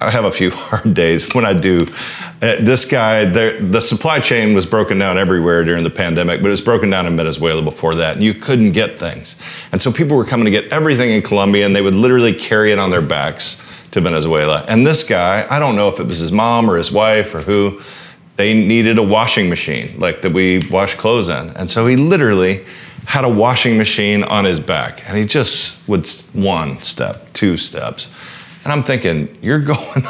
I, 0.00 0.10
have 0.12 0.24
a 0.24 0.30
few 0.30 0.50
hard 0.54 0.94
days 0.94 1.34
when 1.34 1.44
I 1.44 1.52
do. 1.52 1.86
Uh, 2.40 2.56
this 2.60 2.84
guy, 2.84 3.24
the 3.24 3.80
supply 3.80 4.20
chain 4.20 4.54
was 4.54 4.64
broken 4.64 4.98
down 4.98 5.18
everywhere 5.18 5.64
during 5.64 5.82
the 5.82 5.90
pandemic, 5.90 6.40
but 6.40 6.46
it 6.46 6.50
was 6.50 6.60
broken 6.60 6.88
down 6.88 7.06
in 7.06 7.16
Venezuela 7.16 7.62
before 7.62 7.96
that, 7.96 8.14
and 8.14 8.22
you 8.22 8.32
couldn't 8.32 8.72
get 8.72 8.96
things. 8.96 9.42
And 9.72 9.82
so 9.82 9.90
people 9.90 10.16
were 10.16 10.24
coming 10.24 10.44
to 10.44 10.50
get 10.52 10.70
everything 10.72 11.10
in 11.10 11.22
Colombia, 11.22 11.66
and 11.66 11.74
they 11.74 11.82
would 11.82 11.96
literally 11.96 12.32
carry 12.32 12.70
it 12.70 12.78
on 12.78 12.90
their 12.90 13.02
backs 13.02 13.60
to 13.90 14.00
Venezuela. 14.00 14.64
And 14.68 14.86
this 14.86 15.02
guy, 15.02 15.46
I 15.50 15.58
don't 15.58 15.74
know 15.74 15.88
if 15.88 15.98
it 15.98 16.06
was 16.06 16.18
his 16.18 16.30
mom 16.30 16.70
or 16.70 16.76
his 16.76 16.92
wife 16.92 17.34
or 17.34 17.40
who, 17.40 17.80
they 18.36 18.54
needed 18.54 18.98
a 18.98 19.02
washing 19.02 19.48
machine, 19.48 19.98
like 19.98 20.22
that 20.22 20.32
we 20.32 20.58
wash 20.70 20.94
clothes 20.94 21.28
in. 21.28 21.50
And 21.50 21.70
so 21.70 21.86
he 21.86 21.96
literally 21.96 22.64
had 23.06 23.24
a 23.24 23.28
washing 23.28 23.78
machine 23.78 24.24
on 24.24 24.44
his 24.44 24.60
back. 24.60 25.08
And 25.08 25.16
he 25.16 25.24
just 25.24 25.86
would 25.88 26.08
one 26.32 26.80
step, 26.82 27.32
two 27.32 27.56
steps. 27.56 28.10
And 28.64 28.72
I'm 28.72 28.82
thinking, 28.82 29.38
you're 29.40 29.60
going 29.74 30.04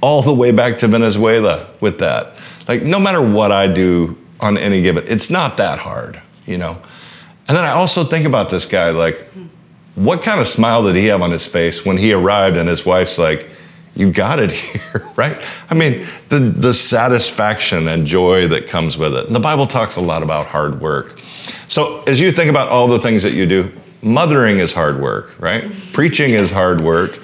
all 0.00 0.22
the 0.22 0.34
way 0.34 0.52
back 0.52 0.78
to 0.78 0.88
Venezuela 0.88 1.68
with 1.80 1.98
that. 1.98 2.36
Like, 2.68 2.82
no 2.82 3.00
matter 3.00 3.26
what 3.26 3.50
I 3.50 3.66
do 3.66 4.16
on 4.40 4.56
any 4.56 4.82
given, 4.82 5.04
it's 5.08 5.30
not 5.30 5.56
that 5.56 5.78
hard, 5.78 6.20
you 6.46 6.58
know? 6.58 6.80
And 7.48 7.56
then 7.56 7.64
I 7.64 7.70
also 7.70 8.04
think 8.04 8.26
about 8.26 8.50
this 8.50 8.66
guy, 8.66 8.90
like, 8.90 9.26
what 9.94 10.22
kind 10.22 10.40
of 10.40 10.46
smile 10.46 10.82
did 10.82 10.96
he 10.96 11.06
have 11.06 11.22
on 11.22 11.30
his 11.30 11.46
face 11.46 11.84
when 11.84 11.96
he 11.96 12.12
arrived 12.12 12.56
and 12.56 12.68
his 12.68 12.84
wife's 12.84 13.18
like, 13.18 13.48
you 13.96 14.10
got 14.10 14.38
it 14.38 14.50
here, 14.52 15.06
right? 15.16 15.42
I 15.70 15.74
mean, 15.74 16.06
the, 16.28 16.38
the 16.38 16.74
satisfaction 16.74 17.88
and 17.88 18.06
joy 18.06 18.48
that 18.48 18.68
comes 18.68 18.96
with 18.96 19.14
it. 19.14 19.26
And 19.26 19.34
the 19.34 19.40
Bible 19.40 19.66
talks 19.66 19.96
a 19.96 20.00
lot 20.00 20.22
about 20.22 20.46
hard 20.46 20.80
work. 20.80 21.20
So 21.68 22.02
as 22.06 22.20
you 22.20 22.32
think 22.32 22.50
about 22.50 22.68
all 22.68 22.88
the 22.88 22.98
things 22.98 23.22
that 23.22 23.34
you 23.34 23.46
do, 23.46 23.72
mothering 24.02 24.58
is 24.58 24.72
hard 24.72 25.00
work, 25.00 25.34
right? 25.38 25.70
Preaching 25.92 26.30
is 26.30 26.50
hard 26.50 26.80
work. 26.80 27.20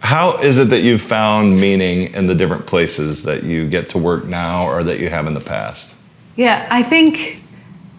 How 0.00 0.38
is 0.38 0.58
it 0.58 0.70
that 0.70 0.80
you've 0.80 1.02
found 1.02 1.60
meaning 1.60 2.12
in 2.14 2.26
the 2.26 2.34
different 2.34 2.66
places 2.66 3.22
that 3.24 3.42
you 3.42 3.68
get 3.68 3.90
to 3.90 3.98
work 3.98 4.24
now 4.24 4.66
or 4.66 4.82
that 4.84 4.98
you 4.98 5.10
have 5.10 5.26
in 5.26 5.34
the 5.34 5.40
past? 5.40 5.94
Yeah, 6.36 6.66
I 6.70 6.82
think 6.82 7.42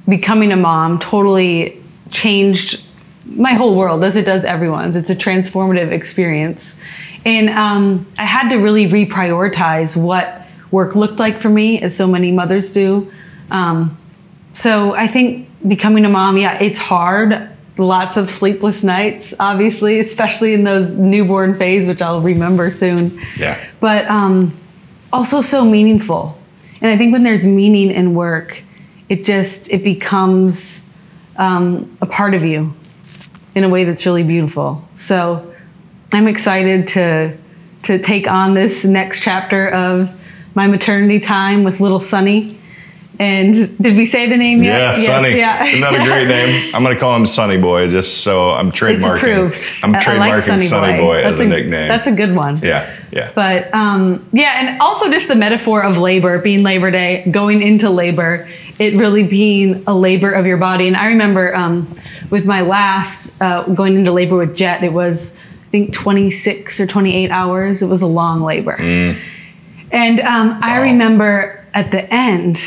becoming 0.07 0.51
a 0.51 0.55
mom 0.55 0.97
totally 0.97 1.81
changed 2.09 2.83
my 3.25 3.53
whole 3.53 3.75
world 3.75 4.03
as 4.03 4.15
it 4.15 4.25
does 4.25 4.45
everyone's. 4.45 4.95
It's 4.95 5.09
a 5.09 5.15
transformative 5.15 5.91
experience. 5.91 6.81
And 7.25 7.49
um, 7.49 8.11
I 8.17 8.25
had 8.25 8.49
to 8.49 8.57
really 8.57 8.87
reprioritize 8.87 9.95
what 9.95 10.41
work 10.71 10.95
looked 10.95 11.19
like 11.19 11.39
for 11.39 11.49
me, 11.49 11.79
as 11.81 11.95
so 11.95 12.07
many 12.07 12.31
mothers 12.31 12.71
do. 12.71 13.11
Um, 13.51 13.97
so 14.53 14.93
I 14.93 15.07
think 15.07 15.49
becoming 15.67 16.05
a 16.05 16.09
mom, 16.09 16.37
yeah, 16.37 16.61
it's 16.61 16.79
hard. 16.79 17.49
Lots 17.77 18.17
of 18.17 18.29
sleepless 18.29 18.83
nights, 18.83 19.33
obviously, 19.39 19.99
especially 19.99 20.53
in 20.53 20.63
those 20.63 20.93
newborn 20.93 21.55
phase, 21.55 21.87
which 21.87 22.01
I'll 22.01 22.21
remember 22.21 22.69
soon. 22.69 23.19
Yeah. 23.37 23.63
But 23.79 24.05
um, 24.07 24.57
also 25.13 25.41
so 25.41 25.65
meaningful. 25.65 26.37
And 26.81 26.91
I 26.91 26.97
think 26.97 27.13
when 27.13 27.23
there's 27.23 27.45
meaning 27.45 27.91
in 27.91 28.13
work, 28.13 28.63
it 29.09 29.25
just 29.25 29.71
it 29.71 29.83
becomes 29.83 30.89
um, 31.37 31.97
a 32.01 32.05
part 32.05 32.33
of 32.33 32.43
you 32.43 32.73
in 33.55 33.63
a 33.63 33.69
way 33.69 33.83
that's 33.83 34.05
really 34.05 34.23
beautiful. 34.23 34.87
So 34.95 35.50
I'm 36.13 36.27
excited 36.27 36.87
to 36.89 37.37
to 37.83 37.99
take 37.99 38.29
on 38.29 38.53
this 38.53 38.85
next 38.85 39.21
chapter 39.21 39.69
of 39.69 40.11
my 40.53 40.67
maternity 40.67 41.19
time 41.19 41.63
with 41.63 41.79
little 41.79 41.99
Sonny. 41.99 42.59
And 43.19 43.53
did 43.77 43.97
we 43.97 44.05
say 44.05 44.27
the 44.27 44.37
name 44.37 44.63
yet? 44.63 44.65
Yeah, 44.65 44.89
yes, 44.89 45.05
Sonny. 45.05 45.37
Yeah. 45.37 45.63
Isn't 45.65 45.81
that 45.81 45.93
a 45.93 46.05
great 46.05 46.27
name? 46.27 46.73
I'm 46.73 46.83
going 46.83 46.95
to 46.95 46.99
call 46.99 47.15
him 47.15 47.25
Sonny 47.25 47.57
Boy 47.57 47.89
just 47.89 48.23
so 48.23 48.51
I'm 48.51 48.71
trademarking. 48.71 48.95
It's 48.95 49.05
approved. 49.05 49.83
I'm 49.83 49.93
trademarking 49.93 50.17
like 50.17 50.41
Sonny, 50.41 50.59
Sonny, 50.59 50.93
Boy, 50.93 51.21
Boy 51.21 51.23
as 51.23 51.39
a, 51.39 51.43
a, 51.43 51.47
nickname. 51.47 51.87
That's 51.87 52.07
a 52.07 52.11
good 52.11 52.35
one. 52.35 52.57
Yeah, 52.63 52.99
yeah. 53.11 53.31
But 53.35 53.73
um, 53.75 54.27
yeah, 54.31 54.55
and 54.59 54.81
also 54.81 55.09
just 55.11 55.27
the 55.27 55.35
metaphor 55.35 55.83
of 55.83 55.97
labor, 55.97 56.39
being 56.39 56.63
Labor 56.63 56.89
Day, 56.89 57.23
going 57.29 57.61
into 57.61 57.89
labor, 57.89 58.49
it 58.79 58.95
really 58.95 59.23
being 59.23 59.83
a 59.85 59.93
labor 59.93 60.31
of 60.31 60.47
your 60.47 60.57
body. 60.57 60.87
And 60.87 60.95
I 60.95 61.07
remember 61.07 61.55
um, 61.55 61.95
with 62.31 62.45
my 62.47 62.61
last 62.61 63.39
uh, 63.39 63.63
going 63.63 63.97
into 63.97 64.11
labor 64.11 64.37
with 64.37 64.55
Jet, 64.55 64.83
it 64.83 64.93
was 64.93 65.37
think 65.71 65.93
26 65.93 66.79
or 66.79 66.87
28 66.87 67.31
hours. 67.31 67.81
It 67.81 67.87
was 67.87 68.01
a 68.01 68.07
long 68.07 68.41
labor. 68.41 68.77
Mm. 68.77 69.19
And 69.91 70.19
um, 70.21 70.49
wow. 70.49 70.59
I 70.61 70.81
remember 70.81 71.65
at 71.73 71.91
the 71.91 72.13
end, 72.13 72.61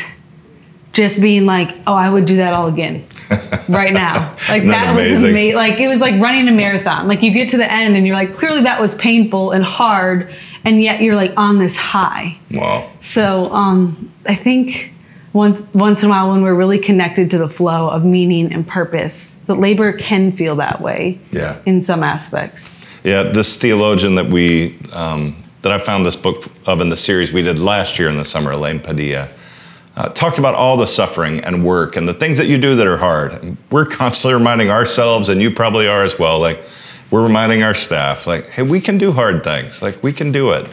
just 0.95 1.21
being 1.21 1.45
like, 1.45 1.75
oh, 1.85 1.93
I 1.93 2.09
would 2.09 2.25
do 2.25 2.37
that 2.37 2.53
all 2.53 2.67
again 2.67 3.05
right 3.67 3.91
now. 3.93 4.33
Like 4.47 4.63
that 4.63 4.85
that 4.85 4.95
was 4.95 5.07
amazing? 5.07 5.29
amazing. 5.29 5.55
Like 5.55 5.79
it 5.79 5.87
was 5.89 5.99
like 5.99 6.19
running 6.21 6.47
a 6.47 6.53
marathon. 6.53 7.07
Like 7.07 7.21
you 7.21 7.31
get 7.31 7.49
to 7.49 7.57
the 7.57 7.69
end 7.69 7.97
and 7.97 8.07
you're 8.07 8.15
like, 8.15 8.33
clearly 8.33 8.61
that 8.61 8.79
was 8.79 8.95
painful 8.95 9.51
and 9.51 9.63
hard, 9.63 10.33
and 10.63 10.81
yet 10.81 11.01
you're 11.01 11.15
like 11.15 11.33
on 11.35 11.59
this 11.59 11.75
high. 11.75 12.37
Wow. 12.49 12.89
So 13.01 13.51
um, 13.51 14.11
I 14.25 14.35
think 14.35 14.93
once 15.33 15.61
once 15.73 16.01
in 16.01 16.07
a 16.07 16.09
while 16.11 16.31
when 16.31 16.41
we're 16.41 16.55
really 16.55 16.79
connected 16.79 17.29
to 17.31 17.37
the 17.37 17.49
flow 17.49 17.89
of 17.89 18.05
meaning 18.05 18.53
and 18.53 18.65
purpose, 18.65 19.33
that 19.47 19.55
labor 19.55 19.91
can 19.91 20.31
feel 20.31 20.55
that 20.55 20.79
way. 20.79 21.19
Yeah. 21.31 21.61
In 21.65 21.83
some 21.83 22.03
aspects. 22.03 22.79
Yeah, 23.05 23.21
this 23.21 23.59
theologian 23.59 24.15
that 24.15 24.25
we 24.25 24.79
um, 24.91 25.35
that 25.61 25.71
I 25.71 25.77
found 25.77 26.03
this 26.03 26.15
book 26.15 26.45
of 26.65 26.81
in 26.81 26.89
the 26.89 26.97
series 26.97 27.31
we 27.31 27.43
did 27.43 27.59
last 27.59 27.99
year 27.99 28.09
in 28.09 28.17
the 28.17 28.25
summer, 28.25 28.53
Elaine 28.53 28.79
Padilla, 28.79 29.29
uh, 29.95 30.09
talked 30.09 30.39
about 30.39 30.55
all 30.55 30.75
the 30.75 30.87
suffering 30.87 31.39
and 31.41 31.63
work 31.63 31.97
and 31.97 32.07
the 32.07 32.15
things 32.15 32.39
that 32.39 32.47
you 32.47 32.57
do 32.57 32.75
that 32.75 32.87
are 32.87 32.97
hard. 32.97 33.33
And 33.33 33.57
we're 33.69 33.85
constantly 33.85 34.33
reminding 34.33 34.71
ourselves, 34.71 35.29
and 35.29 35.39
you 35.39 35.51
probably 35.51 35.87
are 35.87 36.03
as 36.03 36.17
well. 36.17 36.39
Like 36.39 36.63
we're 37.11 37.21
reminding 37.21 37.61
our 37.61 37.75
staff, 37.75 38.25
like, 38.25 38.47
hey, 38.47 38.63
we 38.63 38.81
can 38.81 38.97
do 38.97 39.11
hard 39.11 39.43
things. 39.43 39.83
Like 39.83 40.01
we 40.01 40.11
can 40.11 40.31
do 40.31 40.53
it. 40.53 40.67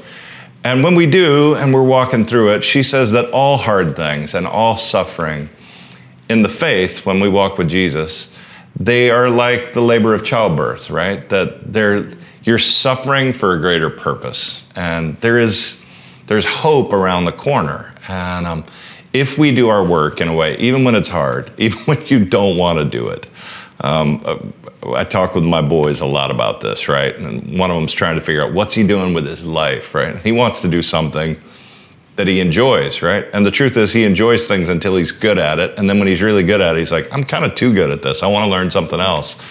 And 0.64 0.82
when 0.82 0.94
we 0.94 1.04
do, 1.04 1.54
and 1.56 1.74
we're 1.74 1.86
walking 1.86 2.24
through 2.24 2.54
it, 2.54 2.64
she 2.64 2.82
says 2.82 3.12
that 3.12 3.30
all 3.30 3.58
hard 3.58 3.94
things 3.94 4.34
and 4.34 4.46
all 4.46 4.78
suffering 4.78 5.50
in 6.30 6.40
the 6.40 6.48
faith, 6.48 7.04
when 7.04 7.20
we 7.20 7.28
walk 7.28 7.58
with 7.58 7.68
Jesus, 7.68 8.34
they 8.74 9.10
are 9.10 9.28
like 9.28 9.74
the 9.74 9.82
labor 9.82 10.14
of 10.14 10.24
childbirth, 10.24 10.88
right? 10.88 11.28
That 11.28 11.74
they're 11.74 12.06
you're 12.44 12.58
suffering 12.58 13.32
for 13.32 13.54
a 13.54 13.60
greater 13.60 13.90
purpose, 13.90 14.62
and 14.74 15.16
there 15.18 15.38
is 15.38 15.82
there's 16.26 16.44
hope 16.44 16.92
around 16.92 17.24
the 17.24 17.32
corner. 17.32 17.94
And 18.08 18.46
um, 18.46 18.64
if 19.12 19.38
we 19.38 19.54
do 19.54 19.68
our 19.68 19.84
work 19.84 20.20
in 20.20 20.28
a 20.28 20.34
way, 20.34 20.56
even 20.56 20.84
when 20.84 20.94
it's 20.94 21.08
hard, 21.08 21.52
even 21.58 21.78
when 21.80 22.04
you 22.06 22.24
don't 22.24 22.56
want 22.56 22.78
to 22.78 22.84
do 22.84 23.08
it, 23.08 23.28
um, 23.80 24.22
uh, 24.24 24.38
I 24.94 25.04
talk 25.04 25.34
with 25.34 25.44
my 25.44 25.62
boys 25.62 26.00
a 26.00 26.06
lot 26.06 26.30
about 26.30 26.60
this, 26.60 26.88
right? 26.88 27.14
And 27.16 27.58
one 27.58 27.70
of 27.70 27.76
them's 27.76 27.92
trying 27.92 28.16
to 28.16 28.20
figure 28.20 28.42
out 28.42 28.52
what's 28.52 28.74
he 28.74 28.86
doing 28.86 29.14
with 29.14 29.26
his 29.26 29.44
life, 29.44 29.94
right? 29.94 30.16
He 30.18 30.32
wants 30.32 30.60
to 30.62 30.68
do 30.68 30.82
something 30.82 31.36
that 32.16 32.26
he 32.26 32.40
enjoys, 32.40 33.00
right? 33.00 33.26
And 33.32 33.44
the 33.46 33.50
truth 33.50 33.76
is, 33.76 33.92
he 33.92 34.04
enjoys 34.04 34.46
things 34.46 34.68
until 34.68 34.96
he's 34.96 35.12
good 35.12 35.38
at 35.38 35.58
it. 35.58 35.78
And 35.78 35.88
then 35.88 35.98
when 35.98 36.08
he's 36.08 36.22
really 36.22 36.42
good 36.42 36.60
at 36.60 36.76
it, 36.76 36.78
he's 36.78 36.92
like, 36.92 37.12
I'm 37.12 37.24
kind 37.24 37.44
of 37.44 37.54
too 37.54 37.72
good 37.72 37.90
at 37.90 38.02
this. 38.02 38.22
I 38.22 38.26
want 38.26 38.44
to 38.44 38.50
learn 38.50 38.70
something 38.70 39.00
else. 39.00 39.42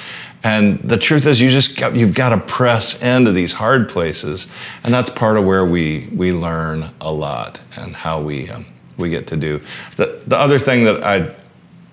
And 0.43 0.79
the 0.79 0.97
truth 0.97 1.27
is, 1.27 1.39
you 1.39 1.49
just 1.49 1.77
got, 1.77 1.95
you've 1.95 2.15
got 2.15 2.29
to 2.29 2.39
press 2.39 3.01
into 3.01 3.31
these 3.31 3.53
hard 3.53 3.89
places, 3.89 4.47
and 4.83 4.93
that's 4.93 5.09
part 5.09 5.37
of 5.37 5.45
where 5.45 5.65
we 5.65 6.09
we 6.15 6.33
learn 6.33 6.89
a 6.99 7.11
lot 7.11 7.61
and 7.77 7.95
how 7.95 8.21
we 8.21 8.49
um, 8.49 8.65
we 8.97 9.09
get 9.09 9.27
to 9.27 9.37
do. 9.37 9.61
The 9.97 10.21
the 10.25 10.37
other 10.37 10.57
thing 10.57 10.83
that 10.85 11.03
I 11.03 11.35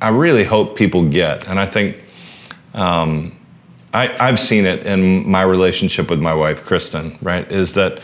I 0.00 0.10
really 0.10 0.44
hope 0.44 0.76
people 0.76 1.08
get, 1.08 1.46
and 1.46 1.60
I 1.60 1.66
think 1.66 2.02
um, 2.72 3.36
I, 3.92 4.14
I've 4.18 4.38
seen 4.38 4.64
it 4.64 4.86
in 4.86 5.28
my 5.28 5.42
relationship 5.42 6.10
with 6.10 6.20
my 6.20 6.34
wife, 6.34 6.64
Kristen, 6.64 7.18
right? 7.22 7.50
Is 7.50 7.74
that 7.74 8.00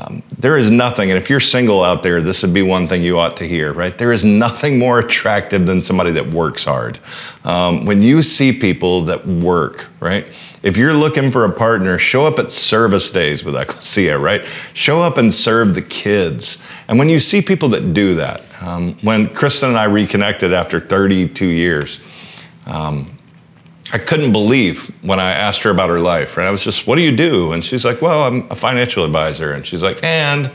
um, 0.00 0.22
there 0.38 0.56
is 0.56 0.70
nothing, 0.70 1.10
and 1.10 1.18
if 1.18 1.28
you're 1.28 1.40
single 1.40 1.82
out 1.82 2.02
there, 2.02 2.20
this 2.20 2.42
would 2.42 2.54
be 2.54 2.62
one 2.62 2.88
thing 2.88 3.02
you 3.02 3.18
ought 3.18 3.36
to 3.38 3.44
hear, 3.44 3.72
right? 3.72 3.96
There 3.96 4.12
is 4.12 4.24
nothing 4.24 4.78
more 4.78 4.98
attractive 4.98 5.66
than 5.66 5.82
somebody 5.82 6.10
that 6.12 6.26
works 6.28 6.64
hard. 6.64 6.98
Um, 7.44 7.84
when 7.84 8.02
you 8.02 8.22
see 8.22 8.52
people 8.52 9.02
that 9.02 9.26
work, 9.26 9.88
right? 10.00 10.26
If 10.62 10.76
you're 10.76 10.94
looking 10.94 11.30
for 11.30 11.44
a 11.44 11.52
partner, 11.52 11.98
show 11.98 12.26
up 12.26 12.38
at 12.38 12.50
service 12.50 13.10
days 13.10 13.44
with 13.44 13.56
Ecclesia, 13.60 14.18
right? 14.18 14.44
Show 14.72 15.02
up 15.02 15.18
and 15.18 15.32
serve 15.32 15.74
the 15.74 15.82
kids. 15.82 16.64
And 16.88 16.98
when 16.98 17.08
you 17.08 17.18
see 17.18 17.42
people 17.42 17.68
that 17.70 17.92
do 17.92 18.14
that, 18.14 18.42
um, 18.62 18.94
when 19.02 19.28
Kristen 19.28 19.70
and 19.70 19.78
I 19.78 19.84
reconnected 19.84 20.52
after 20.52 20.80
32 20.80 21.46
years, 21.46 22.00
I 23.92 23.98
couldn't 23.98 24.32
believe 24.32 24.86
when 25.02 25.18
I 25.18 25.32
asked 25.32 25.62
her 25.64 25.70
about 25.70 25.90
her 25.90 25.98
life. 25.98 26.36
Right? 26.36 26.46
I 26.46 26.50
was 26.50 26.62
just, 26.62 26.86
what 26.86 26.96
do 26.96 27.02
you 27.02 27.16
do? 27.16 27.52
And 27.52 27.64
she's 27.64 27.84
like, 27.84 28.00
well, 28.00 28.22
I'm 28.22 28.50
a 28.50 28.54
financial 28.54 29.04
advisor. 29.04 29.52
And 29.52 29.66
she's 29.66 29.82
like, 29.82 30.02
and 30.04 30.46
uh, 30.46 30.50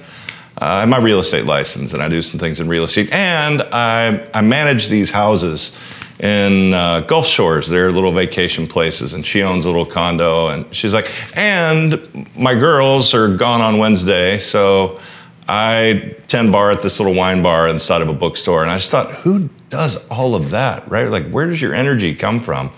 I 0.60 0.80
have 0.82 0.89
my 0.89 1.00
real 1.00 1.20
estate 1.20 1.46
license 1.46 1.94
and 1.94 2.01
I 2.01 2.08
do 2.08 2.22
some 2.22 2.39
things 2.39 2.60
in 2.60 2.70
real 2.70 2.86
estate. 2.86 3.12
And 3.12 3.62
I, 3.62 4.27
I 4.34 4.42
manage 4.42 4.88
these 4.88 5.12
houses 5.12 5.77
in 6.20 6.74
uh, 6.74 7.01
Gulf 7.01 7.27
Shores. 7.27 7.68
They're 7.68 7.92
little 7.92 8.13
vacation 8.13 8.68
places. 8.68 9.13
And 9.13 9.25
she 9.25 9.44
owns 9.44 9.65
a 9.65 9.70
little 9.70 9.86
condo. 9.86 10.48
And 10.48 10.74
she's 10.74 10.94
like, 10.94 11.12
and 11.36 12.27
my 12.38 12.56
girls 12.56 13.13
are 13.13 13.36
gone 13.36 13.60
on 13.60 13.80
Wednesday. 13.80 14.38
So 14.38 15.01
I 15.50 16.15
tend 16.27 16.54
bar 16.54 16.72
at 16.72 16.82
this 16.82 17.01
little 17.01 17.13
wine 17.13 17.44
bar 17.44 17.68
instead 17.68 18.01
of 18.01 18.08
a 18.08 18.13
bookstore. 18.13 18.62
And 18.62 18.72
I 18.72 18.77
just 18.77 18.92
thought, 18.92 19.12
who 19.12 19.50
does 19.70 20.08
all 20.08 20.36
of 20.36 20.51
that, 20.51 20.89
right? 20.89 21.10
Like, 21.10 21.30
where 21.30 21.48
does 21.48 21.62
your 21.62 21.74
energy 21.74 22.15
come 22.15 22.39
from? 22.39 22.72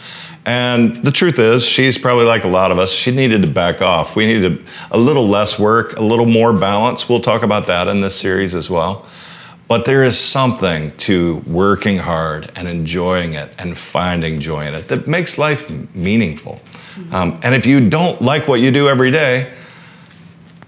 And 0.48 0.96
the 0.96 1.12
truth 1.12 1.40
is, 1.40 1.66
she's 1.66 1.98
probably 1.98 2.26
like 2.26 2.46
a 2.46 2.48
lot 2.48 2.72
of 2.72 2.80
us. 2.80 2.94
She 2.94 3.12
needed 3.14 3.42
to 3.42 3.50
back 3.50 3.82
off. 3.82 4.16
We 4.16 4.26
needed 4.26 4.66
a 4.92 4.98
little 4.98 5.28
less 5.28 5.60
work, 5.60 5.98
a 5.98 6.02
little 6.02 6.26
more 6.26 6.58
balance. 6.58 7.10
We'll 7.10 7.20
talk 7.20 7.44
about 7.44 7.68
that 7.68 7.90
in 7.90 8.00
this 8.00 8.16
series 8.16 8.56
as 8.56 8.70
well. 8.70 9.06
But 9.68 9.84
there 9.84 10.06
is 10.06 10.18
something 10.18 10.96
to 11.00 11.44
working 11.46 11.98
hard 11.98 12.50
and 12.56 12.66
enjoying 12.66 13.34
it 13.34 13.54
and 13.60 13.78
finding 13.78 14.40
joy 14.40 14.66
in 14.68 14.74
it 14.74 14.88
that 14.88 15.06
makes 15.06 15.38
life 15.38 15.70
meaningful. 15.94 16.62
Um, 17.12 17.38
and 17.44 17.54
if 17.54 17.66
you 17.66 17.90
don't 17.90 18.22
like 18.22 18.48
what 18.48 18.62
you 18.62 18.72
do 18.72 18.88
every 18.88 19.12
day, 19.12 19.54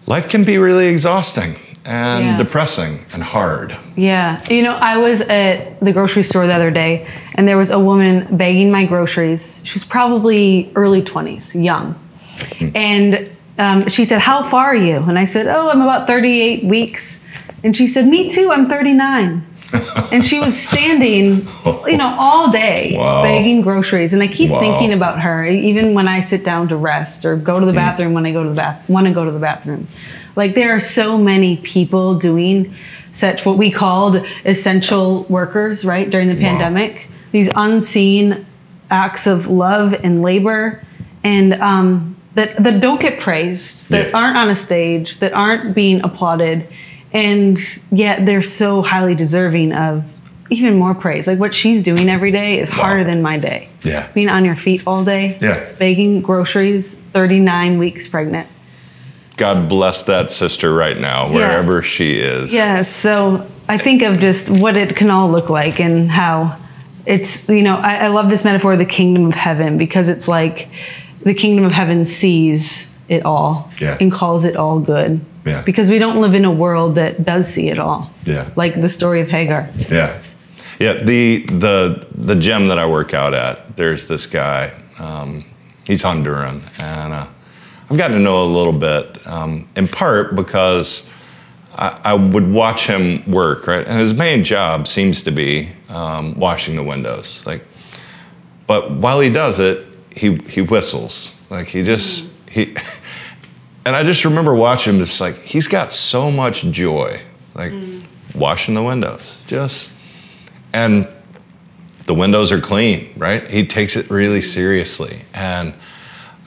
life 0.07 0.27
can 0.27 0.43
be 0.43 0.57
really 0.57 0.88
exhausting 0.88 1.55
and 1.86 2.25
Yeah. 2.25 2.38
depressing 2.38 3.00
and 3.13 3.24
hard. 3.24 3.75
Yeah. 3.95 4.41
You 4.50 4.63
know, 4.63 4.75
I 4.75 4.98
was 4.98 5.21
at 5.21 5.79
the 5.79 5.91
grocery 5.91 6.24
store 6.24 6.45
the 6.48 6.53
other 6.53 6.71
day 6.71 7.07
and 7.36 7.48
there 7.48 7.57
was 7.57 7.71
a 7.71 7.79
woman 7.79 8.27
bagging 8.31 8.71
my 8.71 8.86
groceries. 8.86 9.62
She's 9.63 9.86
probably 9.86 10.71
early 10.75 11.01
20s, 11.01 11.55
young. 11.62 11.95
And 12.75 13.29
um, 13.57 13.88
she 13.89 14.05
said, 14.05 14.19
How 14.21 14.41
far 14.41 14.67
are 14.67 14.75
you? 14.75 14.98
And 14.98 15.17
I 15.19 15.25
said, 15.25 15.48
Oh, 15.48 15.69
I'm 15.69 15.81
about 15.81 16.07
38 16.07 16.63
weeks. 16.63 17.25
And 17.63 17.75
she 17.75 17.88
said, 17.88 18.07
Me 18.07 18.29
too, 18.29 18.51
I'm 18.51 18.69
39. 18.69 19.45
and 20.12 20.25
she 20.25 20.39
was 20.39 20.59
standing, 20.59 21.48
you 21.86 21.98
know, 21.98 22.15
all 22.17 22.50
day 22.50 22.95
Wow. 22.98 23.21
bagging 23.21 23.62
groceries. 23.62 24.13
And 24.13 24.24
I 24.24 24.27
keep 24.27 24.50
Wow. 24.50 24.59
thinking 24.59 24.93
about 24.93 25.21
her, 25.21 25.45
even 25.45 25.93
when 25.93 26.07
I 26.07 26.21
sit 26.21 26.43
down 26.43 26.69
to 26.69 26.75
rest 26.75 27.24
or 27.25 27.36
go 27.36 27.59
to 27.59 27.65
the 27.65 27.74
bathroom 27.74 28.13
when 28.13 28.25
I 28.25 28.31
go 28.31 28.41
to 28.43 28.50
the 28.50 28.55
bath, 28.55 28.89
want 28.89 29.05
to 29.07 29.13
go 29.13 29.25
to 29.25 29.31
the 29.31 29.39
bathroom. 29.39 29.88
Like 30.39 30.55
there 30.55 30.74
are 30.74 30.79
so 30.79 31.17
many 31.17 31.58
people 31.58 32.15
doing 32.15 32.74
such 33.12 33.46
what 33.46 33.58
we 33.58 33.69
called 33.72 34.25
essential 34.46 35.25
workers, 35.38 35.84
right, 35.84 36.10
during 36.10 36.29
the 36.29 36.36
pandemic. 36.48 37.10
These 37.31 37.50
unseen 37.55 38.46
acts 38.89 39.27
of 39.27 39.48
love 39.48 39.93
and 40.05 40.22
labor, 40.22 40.81
and 41.24 41.53
um, 41.55 42.15
that 42.36 42.55
that 42.63 42.81
don't 42.81 43.01
get 43.01 43.19
praised, 43.19 43.89
that 43.89 44.08
Yeah. 44.10 44.17
aren't 44.17 44.38
on 44.38 44.50
a 44.50 44.55
stage, 44.55 45.17
that 45.19 45.34
aren't 45.34 45.75
being 45.75 46.01
applauded, 46.03 46.58
and 47.12 47.58
yet 47.91 48.25
they're 48.25 48.41
so 48.41 48.81
highly 48.81 49.15
deserving 49.15 49.74
of 49.74 50.17
even 50.50 50.77
more 50.77 50.96
praise. 50.96 51.27
Like 51.27 51.38
what 51.39 51.53
she's 51.53 51.84
doing 51.84 52.08
every 52.10 52.31
day 52.31 52.60
is 52.60 52.69
harder 52.69 53.03
than 53.03 53.22
my 53.22 53.38
day. 53.38 53.67
Yeah. 53.84 54.08
being 54.13 54.29
on 54.29 54.43
your 54.46 54.55
feet 54.55 54.81
all 54.88 55.03
day, 55.03 55.38
Yeah. 55.41 55.60
bagging 55.77 56.22
groceries, 56.22 56.96
thirty 56.96 57.39
nine 57.39 57.77
weeks 57.77 58.08
pregnant. 58.08 58.48
God 59.39 59.67
bless 59.69 60.03
that 60.03 60.29
sister 60.31 60.74
right 60.74 60.98
now, 61.00 61.31
wherever 61.31 61.81
she 61.81 62.19
is. 62.19 62.53
Yeah, 62.53 62.81
So 62.84 63.48
I 63.67 63.77
think 63.77 64.01
of 64.03 64.19
just 64.19 64.50
what 64.50 64.75
it 64.75 64.96
can 64.96 65.10
all 65.10 65.29
look 65.31 65.50
like 65.50 65.79
and 65.79 66.12
how 66.12 66.58
it's, 67.05 67.48
you 67.50 67.63
know, 67.63 67.75
I, 67.77 68.05
I 68.05 68.08
love 68.10 68.29
this 68.29 68.43
metaphor 68.43 68.74
of 68.74 68.79
the 68.79 68.86
kingdom 68.86 69.25
of 69.25 69.34
heaven 69.34 69.77
because 69.77 70.10
it's 70.10 70.27
like 70.27 70.67
the 71.24 71.34
kingdom 71.34 71.63
of 71.65 71.72
heaven 71.72 72.05
sees 72.05 72.93
it 73.08 73.25
all 73.25 73.72
Yeah. 73.79 73.98
and 74.00 74.12
calls 74.12 74.43
it 74.46 74.55
all 74.55 74.79
good. 74.79 75.22
Yeah. 75.46 75.62
Because 75.62 75.89
we 75.89 75.98
don't 76.00 76.19
live 76.22 76.36
in 76.36 76.46
a 76.46 76.51
world 76.51 76.96
that 76.96 77.24
does 77.25 77.48
see 77.51 77.69
it 77.69 77.79
all. 77.79 78.12
Yeah. 78.25 78.50
Like 78.55 78.79
the 78.81 78.89
story 78.89 79.22
of 79.22 79.29
Hagar. 79.29 79.69
Yeah, 79.89 80.22
yeah. 80.79 80.93
The 81.01 81.46
the 81.48 82.05
the 82.13 82.36
gym 82.36 82.67
that 82.67 82.77
I 82.77 82.86
work 82.86 83.13
out 83.13 83.34
at, 83.34 83.75
there's 83.77 84.08
this 84.08 84.27
guy. 84.27 84.72
Um, 85.00 85.46
he's 85.88 86.03
Honduran, 86.03 86.62
and 86.79 87.13
uh, 87.13 87.27
I've 87.89 87.98
gotten 87.98 88.17
to 88.17 88.22
know 88.22 88.43
a 88.43 88.46
little 88.46 88.74
bit, 88.74 89.25
um, 89.27 89.67
in 89.75 89.88
part 89.88 90.36
because 90.36 91.12
I, 91.74 92.00
I 92.03 92.13
would 92.13 92.51
watch 92.51 92.86
him 92.86 93.29
work, 93.29 93.65
right? 93.65 93.86
And 93.86 94.00
his 94.00 94.13
main 94.13 94.43
job 94.43 94.88
seems 94.88 95.24
to 95.24 95.31
be 95.31 95.69
um, 95.89 96.38
washing 96.39 96.75
the 96.75 96.84
windows, 96.84 97.43
like. 97.46 97.63
But 98.67 98.91
while 98.91 99.19
he 99.19 99.31
does 99.31 99.60
it, 99.60 99.88
he 100.15 100.36
he 100.36 100.62
whistles, 100.62 101.34
like 101.50 101.67
he 101.67 101.84
just 101.84 102.31
he. 102.50 102.75
And 103.86 103.96
I 103.96 104.03
just 104.03 104.24
remember 104.24 104.53
watching 104.53 104.93
him, 104.93 105.00
just 105.00 105.19
like 105.19 105.36
he's 105.38 105.67
got 105.67 105.91
so 105.91 106.29
much 106.29 106.63
joy, 106.65 107.22
like 107.55 107.74
washing 108.36 108.75
the 108.75 108.84
windows, 108.84 109.41
just 109.48 109.91
and 110.74 111.08
the 112.05 112.13
windows 112.13 112.51
are 112.51 112.60
clean, 112.60 113.12
right? 113.17 113.50
He 113.50 113.65
takes 113.65 113.96
it 113.96 114.10
really 114.10 114.41
seriously. 114.41 115.19
And 115.34 115.74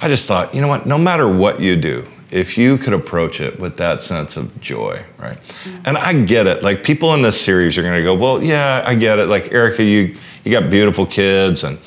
I 0.03 0.09
just 0.09 0.27
thought, 0.27 0.55
you 0.55 0.61
know 0.61 0.69
what, 0.69 0.87
no 0.87 0.99
matter 0.99 1.33
what 1.33 1.61
you 1.61 1.77
do, 1.77 2.07
if 2.33 2.59
you 2.59 2.77
could 2.77 2.93
approach 2.93 3.41
it 3.41 3.61
with 3.61 3.77
that 3.77 4.03
sense 4.03 4.37
of 4.37 4.59
joy, 4.61 5.01
right? 5.19 5.37
Mm-hmm. 5.37 5.83
And 5.85 5.97
I 5.97 6.25
get 6.25 6.47
it. 6.47 6.63
Like 6.63 6.83
people 6.83 7.15
in 7.15 7.23
this 7.23 7.41
series 7.41 7.79
are 7.79 7.83
going 7.83 7.95
to 7.95 8.03
go, 8.03 8.15
well, 8.15 8.43
yeah, 8.43 8.83
I 8.85 8.95
get 8.95 9.19
it. 9.19 9.27
Like 9.27 9.45
Ericka, 9.45 9.87
you 9.89 10.17
you 10.45 10.51
got 10.51 10.71
beautiful 10.71 11.07
kids 11.07 11.63
and 11.65 11.79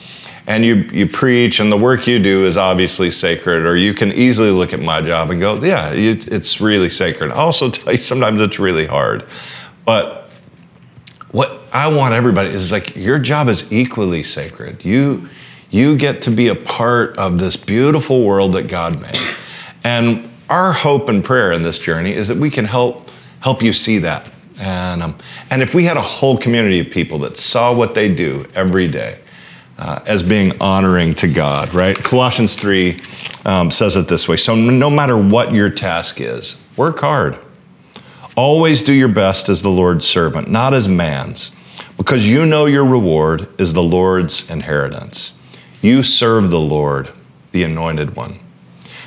and 0.48 0.64
you 0.64 0.76
you 0.94 1.08
preach 1.08 1.60
and 1.60 1.72
the 1.72 1.78
work 1.78 2.08
you 2.08 2.20
do 2.20 2.46
is 2.46 2.58
obviously 2.58 3.10
sacred 3.12 3.66
or 3.66 3.76
you 3.76 3.94
can 3.94 4.12
easily 4.14 4.52
look 4.52 4.74
at 4.74 4.80
my 4.80 5.02
job 5.02 5.32
and 5.32 5.40
go 5.40 5.56
yeah 5.56 5.92
you, 5.92 6.12
it's 6.28 6.62
really 6.62 6.90
sacred 6.90 7.32
i 7.32 7.36
also 7.36 7.70
tell 7.72 7.94
you 7.94 8.00
sometimes 8.00 8.40
it's 8.40 8.60
really 8.60 8.86
hard 8.86 9.26
but 9.86 10.30
what 11.32 11.62
i 11.74 11.88
want 11.88 12.14
everybody 12.14 12.50
is 12.50 12.72
like 12.72 12.96
your 12.96 13.18
job 13.18 13.48
is 13.48 13.72
equally 13.74 14.24
sacred 14.24 14.86
you 14.86 15.28
you 15.70 15.98
get 15.98 16.22
to 16.22 16.32
be 16.32 16.48
a 16.48 16.56
part 16.56 17.18
of 17.18 17.40
this 17.40 17.56
beautiful 17.56 18.24
world 18.24 18.54
that 18.54 18.68
god 18.68 19.02
made 19.02 19.18
and 19.84 20.28
our 20.50 20.72
hope 20.72 21.10
and 21.10 21.24
prayer 21.24 21.52
in 21.52 21.64
this 21.64 21.80
journey 21.80 22.14
is 22.14 22.28
that 22.28 22.38
we 22.38 22.50
can 22.50 22.66
help 22.66 23.10
help 23.42 23.62
you 23.62 23.74
see 23.74 24.00
that 24.00 24.30
and 24.60 25.04
um, 25.04 25.18
and 25.50 25.62
if 25.62 25.76
we 25.76 25.84
had 25.84 25.98
a 25.98 26.02
whole 26.02 26.38
community 26.38 26.80
of 26.80 26.90
people 26.90 27.20
that 27.20 27.38
saw 27.38 27.74
what 27.74 27.94
they 27.94 28.14
do 28.14 28.46
every 28.56 28.88
day 28.88 29.20
uh, 29.78 30.00
as 30.06 30.24
being 30.24 30.60
honoring 30.62 31.14
to 31.16 31.28
God, 31.28 31.74
right? 31.74 31.96
Colossians 31.96 32.56
3 32.56 32.98
um, 33.46 33.70
says 33.70 33.96
it 33.96 34.08
this 34.08 34.28
way 34.28 34.38
So, 34.38 34.56
no 34.56 34.90
matter 34.90 35.18
what 35.18 35.54
your 35.54 35.70
task 35.70 36.22
is, 36.22 36.62
work 36.78 37.00
hard. 37.00 37.38
Always 38.38 38.84
do 38.84 38.94
your 38.94 39.08
best 39.08 39.48
as 39.48 39.62
the 39.62 39.70
Lord's 39.70 40.06
servant, 40.06 40.50
not 40.50 40.74
as 40.74 40.90
man's, 40.90 41.56
because 41.96 42.30
you 42.30 42.46
know 42.46 42.66
your 42.66 42.86
reward 42.86 43.48
is 43.58 43.72
the 43.72 43.84
Lord's 43.84 44.50
inheritance. 44.50 45.35
You 45.86 46.02
serve 46.02 46.50
the 46.50 46.60
Lord, 46.60 47.12
the 47.52 47.62
anointed 47.62 48.16
one. 48.16 48.40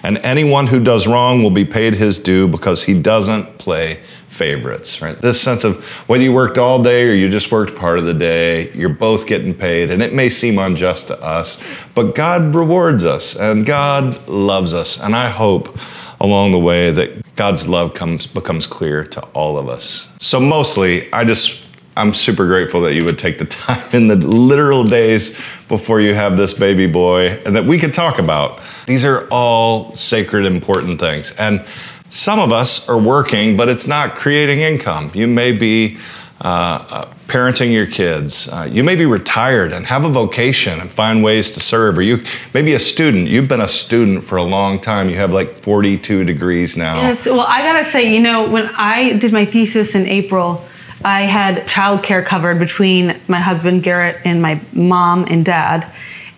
And 0.04 0.18
anyone 0.18 0.68
who 0.68 0.78
does 0.78 1.08
wrong 1.08 1.42
will 1.42 1.50
be 1.50 1.64
paid 1.64 1.94
his 1.94 2.20
due 2.20 2.46
because 2.46 2.84
he 2.84 2.94
doesn't 2.94 3.58
play 3.58 3.96
favorites, 4.28 5.02
right? 5.02 5.20
This 5.20 5.40
sense 5.40 5.64
of 5.64 5.84
whether 6.08 6.22
you 6.22 6.32
worked 6.32 6.56
all 6.56 6.80
day 6.80 7.10
or 7.10 7.14
you 7.14 7.28
just 7.28 7.50
worked 7.50 7.74
part 7.74 7.98
of 7.98 8.06
the 8.06 8.14
day, 8.14 8.70
you're 8.74 8.90
both 8.90 9.26
getting 9.26 9.54
paid, 9.54 9.90
and 9.90 10.00
it 10.00 10.14
may 10.14 10.28
seem 10.28 10.56
unjust 10.60 11.08
to 11.08 11.20
us, 11.20 11.60
but 11.96 12.14
God 12.14 12.54
rewards 12.54 13.04
us 13.04 13.34
and 13.34 13.66
God 13.66 14.28
loves 14.28 14.72
us. 14.72 15.00
And 15.00 15.16
I 15.16 15.30
hope 15.30 15.76
along 16.20 16.52
the 16.52 16.60
way 16.60 16.92
that 16.92 17.34
God's 17.34 17.66
love 17.66 17.92
comes 17.92 18.24
becomes 18.24 18.68
clear 18.68 19.02
to 19.02 19.20
all 19.34 19.58
of 19.58 19.68
us. 19.68 20.08
So 20.20 20.38
mostly, 20.38 21.12
I 21.12 21.24
just 21.24 21.67
I'm 21.98 22.14
super 22.14 22.46
grateful 22.46 22.80
that 22.82 22.94
you 22.94 23.04
would 23.04 23.18
take 23.18 23.38
the 23.38 23.44
time 23.44 23.82
in 23.92 24.06
the 24.06 24.14
literal 24.14 24.84
days 24.84 25.36
before 25.66 26.00
you 26.00 26.14
have 26.14 26.36
this 26.36 26.54
baby 26.54 26.86
boy 26.86 27.30
and 27.44 27.56
that 27.56 27.64
we 27.64 27.78
could 27.78 27.92
talk 27.92 28.20
about. 28.20 28.60
These 28.86 29.04
are 29.04 29.26
all 29.30 29.92
sacred, 29.96 30.46
important 30.46 31.00
things. 31.00 31.34
And 31.38 31.64
some 32.08 32.38
of 32.38 32.52
us 32.52 32.88
are 32.88 33.00
working, 33.00 33.56
but 33.56 33.68
it's 33.68 33.88
not 33.88 34.14
creating 34.14 34.60
income. 34.60 35.10
You 35.12 35.26
may 35.26 35.50
be 35.50 35.98
uh, 36.40 36.86
uh, 36.88 37.12
parenting 37.26 37.72
your 37.72 37.86
kids. 37.86 38.48
Uh, 38.48 38.68
you 38.70 38.84
may 38.84 38.94
be 38.94 39.04
retired 39.04 39.72
and 39.72 39.84
have 39.84 40.04
a 40.04 40.08
vocation 40.08 40.80
and 40.80 40.90
find 40.90 41.24
ways 41.24 41.50
to 41.50 41.60
serve. 41.60 41.98
Or 41.98 42.02
you 42.02 42.22
may 42.54 42.62
be 42.62 42.74
a 42.74 42.78
student. 42.78 43.26
You've 43.26 43.48
been 43.48 43.60
a 43.60 43.68
student 43.68 44.24
for 44.24 44.36
a 44.36 44.44
long 44.44 44.80
time. 44.80 45.10
You 45.10 45.16
have 45.16 45.34
like 45.34 45.50
42 45.62 46.24
degrees 46.24 46.76
now. 46.76 47.00
Yes. 47.00 47.26
Well, 47.26 47.40
I 47.40 47.62
gotta 47.62 47.84
say, 47.84 48.14
you 48.14 48.22
know, 48.22 48.48
when 48.48 48.68
I 48.76 49.14
did 49.14 49.32
my 49.32 49.44
thesis 49.44 49.96
in 49.96 50.06
April, 50.06 50.64
I 51.04 51.22
had 51.22 51.66
childcare 51.66 52.24
covered 52.24 52.58
between 52.58 53.18
my 53.28 53.38
husband 53.38 53.82
Garrett 53.82 54.20
and 54.24 54.42
my 54.42 54.60
mom 54.72 55.26
and 55.28 55.44
dad, 55.44 55.90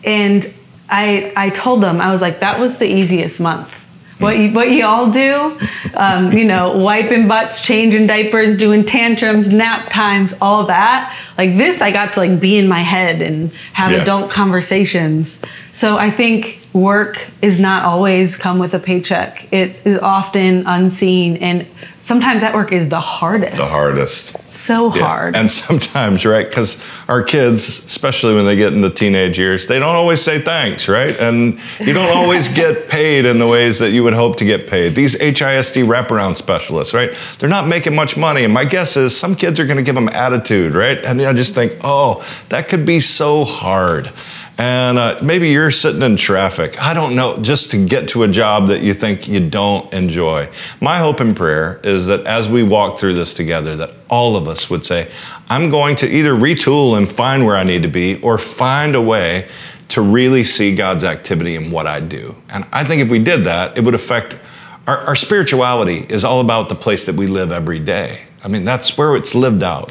and 0.05 0.52
I 0.88 1.33
I 1.37 1.50
told 1.50 1.83
them 1.83 2.00
I 2.00 2.11
was 2.11 2.21
like 2.21 2.40
that 2.40 2.61
was 2.61 2.79
the 2.79 2.87
easiest 2.87 3.40
month 3.40 3.75
what 4.21 4.38
you, 4.38 4.52
what 4.52 4.71
you 4.71 4.85
all 4.85 5.11
do, 5.11 5.59
um, 5.95 6.33
you 6.33 6.45
know, 6.45 6.76
wiping 6.76 7.26
butts, 7.26 7.62
changing 7.62 8.07
diapers, 8.07 8.57
doing 8.57 8.85
tantrums, 8.85 9.50
nap 9.50 9.90
times, 9.90 10.35
all 10.40 10.67
that. 10.67 11.17
Like 11.38 11.57
this, 11.57 11.81
I 11.81 11.90
got 11.90 12.12
to 12.14 12.21
like 12.21 12.38
be 12.38 12.59
in 12.59 12.69
my 12.69 12.81
head 12.81 13.23
and 13.23 13.50
have 13.73 13.93
yeah. 13.93 14.02
adult 14.02 14.31
conversations. 14.31 15.42
So 15.73 15.96
I 15.96 16.11
think 16.11 16.60
work 16.72 17.28
is 17.42 17.59
not 17.59 17.85
always 17.85 18.37
come 18.37 18.59
with 18.59 18.74
a 18.74 18.78
paycheck. 18.78 19.52
It 19.52 19.76
is 19.85 19.98
often 19.98 20.64
unseen, 20.66 21.37
and 21.38 21.66
sometimes 21.98 22.42
that 22.42 22.54
work 22.54 22.70
is 22.70 22.88
the 22.88 23.00
hardest. 23.00 23.56
The 23.56 23.64
hardest. 23.64 24.52
So 24.52 24.94
yeah. 24.94 25.02
hard. 25.02 25.37
And 25.37 25.50
sometimes, 25.50 26.24
right? 26.24 26.46
Because 26.46 26.83
our 27.09 27.22
kids, 27.22 27.68
especially 27.68 28.35
when 28.35 28.46
they 28.46 28.56
get 28.56 28.72
in 28.72 28.80
the 28.80 28.90
teenage 28.90 29.38
years, 29.38 29.66
they 29.66 29.78
don't 29.78 29.96
always 29.96 30.20
say 30.20 30.40
thanks, 30.40 30.88
right? 30.88 31.18
And 31.20 31.59
you 31.80 31.92
don't 31.92 32.14
always 32.16 32.48
get 32.54 32.88
paid 32.88 33.24
in 33.24 33.38
the 33.38 33.48
ways 33.48 33.78
that 33.80 33.90
you 33.90 34.04
would 34.04 34.14
hope 34.14 34.37
to 34.37 34.44
get 34.44 34.68
paid. 34.68 34.94
These 34.94 35.18
HISD 35.18 35.85
wraparound 35.85 36.37
specialists, 36.37 36.94
right? 36.94 37.11
They're 37.38 37.48
not 37.48 37.66
making 37.66 37.94
much 37.94 38.16
money, 38.16 38.44
and 38.44 38.54
my 38.54 38.64
guess 38.64 38.96
is 38.96 39.16
some 39.16 39.35
kids 39.35 39.59
are 39.59 39.66
going 39.66 39.78
to 39.78 39.83
give 39.83 39.96
them 39.96 40.09
attitude, 40.09 40.74
right? 40.74 41.04
And 41.04 41.20
I 41.20 41.33
just 41.33 41.54
think, 41.54 41.76
oh, 41.83 42.24
that 42.48 42.68
could 42.68 42.87
be 42.87 43.00
so 43.00 43.44
hard 43.44 44.12
and 44.61 44.99
uh, 44.99 45.18
maybe 45.23 45.49
you're 45.49 45.70
sitting 45.70 46.03
in 46.03 46.16
traffic. 46.16 46.79
I 46.83 46.92
don't 46.92 47.16
know, 47.16 47.38
just 47.38 47.70
to 47.70 47.83
get 47.83 48.09
to 48.09 48.25
a 48.25 48.29
job 48.29 48.68
that 48.68 48.83
you 48.83 48.92
think 48.92 49.27
you 49.27 49.40
don't 49.49 49.90
enjoy. 49.90 50.51
My 50.83 50.99
hope 50.99 51.20
and 51.20 51.35
prayer 51.35 51.81
is 51.83 52.09
that 52.09 52.27
as 52.27 52.46
we 52.46 52.62
walk 52.62 52.99
through 52.99 53.14
this 53.14 53.33
together, 53.33 53.75
that 53.77 53.94
all 54.11 54.37
of 54.37 54.49
us 54.49 54.68
would 54.68 54.85
say, 54.85 55.11
I'm 55.49 55.70
going 55.70 55.96
to 55.96 56.07
either 56.14 56.35
retool 56.35 56.99
and 56.99 57.11
find 57.11 57.46
where 57.46 57.57
I 57.57 57.64
need 57.64 57.81
to 57.85 57.88
be 57.88 58.20
or 58.20 58.37
find 58.37 58.94
a 58.94 59.01
way 59.01 59.49
to 59.88 60.03
really 60.03 60.44
see 60.44 60.77
God's 60.77 61.05
activity 61.05 61.55
in 61.55 61.70
what 61.70 61.87
I 61.87 62.01
do. 62.01 62.37
And 62.51 62.66
I 62.70 62.85
think 62.85 63.01
if 63.01 63.09
we 63.09 63.18
did 63.18 63.44
that, 63.46 63.79
it 63.79 63.85
would 63.85 63.94
affect 63.94 64.38
our, 64.87 64.99
our 64.99 65.16
spirituality 65.16 66.05
is 66.11 66.23
all 66.23 66.42
about 66.42 66.68
the 66.68 66.75
place 66.75 67.07
that 67.07 67.14
we 67.14 67.29
live 67.29 67.51
every 67.51 67.79
day. 67.79 68.25
I 68.44 68.49
mean, 68.49 68.66
that's 68.66 68.99
where 68.99 69.16
it's 69.16 69.35
lived 69.35 69.62
out. 69.62 69.90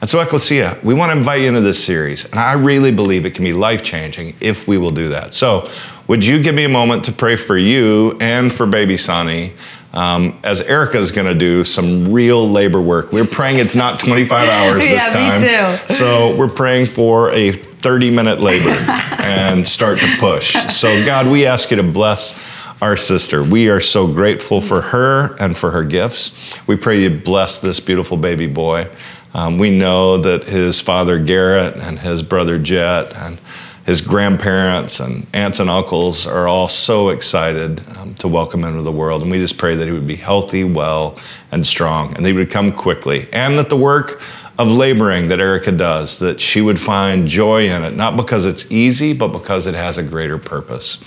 And 0.00 0.08
so, 0.08 0.20
Ecclesia, 0.20 0.78
we 0.84 0.94
want 0.94 1.10
to 1.10 1.18
invite 1.18 1.40
you 1.40 1.48
into 1.48 1.60
this 1.60 1.82
series, 1.82 2.24
and 2.24 2.38
I 2.38 2.52
really 2.52 2.92
believe 2.92 3.26
it 3.26 3.34
can 3.34 3.44
be 3.44 3.52
life 3.52 3.82
changing 3.82 4.36
if 4.40 4.68
we 4.68 4.78
will 4.78 4.92
do 4.92 5.08
that. 5.08 5.34
So, 5.34 5.68
would 6.06 6.24
you 6.24 6.40
give 6.42 6.54
me 6.54 6.64
a 6.64 6.68
moment 6.68 7.04
to 7.06 7.12
pray 7.12 7.36
for 7.36 7.58
you 7.58 8.16
and 8.20 8.54
for 8.54 8.66
baby 8.66 8.96
Sonny? 8.96 9.52
Um, 9.92 10.38
as 10.44 10.60
Ericka 10.60 10.96
is 10.96 11.10
going 11.10 11.26
to 11.26 11.34
do 11.34 11.64
some 11.64 12.12
real 12.12 12.46
labor 12.46 12.80
work. 12.80 13.10
We're 13.10 13.26
praying 13.26 13.58
it's 13.58 13.74
not 13.74 13.98
25 13.98 14.48
hours 14.48 14.84
this 14.84 14.90
yeah, 15.06 15.10
time. 15.10 15.40
Me 15.40 15.78
too. 15.88 15.94
So 15.94 16.36
we're 16.36 16.50
praying 16.50 16.86
for 16.86 17.30
a 17.32 17.52
30 17.52 18.10
minute 18.10 18.38
labor 18.38 18.70
and 19.18 19.66
start 19.66 19.98
to 20.00 20.16
push. 20.18 20.52
So, 20.72 21.04
God, 21.06 21.26
we 21.26 21.46
ask 21.46 21.70
you 21.70 21.78
to 21.78 21.82
bless 21.82 22.38
our 22.80 22.96
sister. 22.96 23.42
We 23.42 23.70
are 23.70 23.80
so 23.80 24.06
grateful 24.06 24.60
for 24.60 24.80
her 24.80 25.34
and 25.36 25.56
for 25.56 25.70
her 25.70 25.82
gifts. 25.82 26.56
We 26.66 26.76
pray 26.76 27.02
you 27.02 27.10
bless 27.10 27.58
this 27.58 27.80
beautiful 27.80 28.16
baby 28.16 28.46
boy. 28.46 28.88
Um, 29.38 29.56
we 29.56 29.70
know 29.70 30.16
that 30.16 30.48
his 30.48 30.80
father 30.80 31.16
Garrett 31.16 31.76
and 31.76 31.96
his 31.96 32.24
brother 32.24 32.58
Jet 32.58 33.14
and 33.14 33.38
his 33.86 34.00
grandparents 34.00 34.98
and 34.98 35.28
aunts 35.32 35.60
and 35.60 35.70
uncles 35.70 36.26
are 36.26 36.48
all 36.48 36.66
so 36.66 37.10
excited 37.10 37.80
um, 37.96 38.14
to 38.14 38.26
welcome 38.26 38.64
him 38.64 38.74
to 38.74 38.82
the 38.82 38.90
world. 38.90 39.22
And 39.22 39.30
we 39.30 39.38
just 39.38 39.56
pray 39.56 39.76
that 39.76 39.86
he 39.86 39.92
would 39.92 40.08
be 40.08 40.16
healthy, 40.16 40.64
well, 40.64 41.20
and 41.52 41.64
strong, 41.64 42.16
and 42.16 42.24
that 42.24 42.30
he 42.30 42.36
would 42.36 42.50
come 42.50 42.72
quickly. 42.72 43.28
And 43.32 43.56
that 43.58 43.68
the 43.68 43.76
work 43.76 44.20
of 44.58 44.66
laboring 44.66 45.28
that 45.28 45.38
Ericka 45.38 45.78
does, 45.78 46.18
that 46.18 46.40
she 46.40 46.60
would 46.60 46.80
find 46.80 47.28
joy 47.28 47.68
in 47.68 47.84
it, 47.84 47.94
not 47.94 48.16
because 48.16 48.44
it's 48.44 48.68
easy, 48.72 49.12
but 49.12 49.28
because 49.28 49.68
it 49.68 49.74
has 49.76 49.98
a 49.98 50.02
greater 50.02 50.36
purpose. 50.36 50.98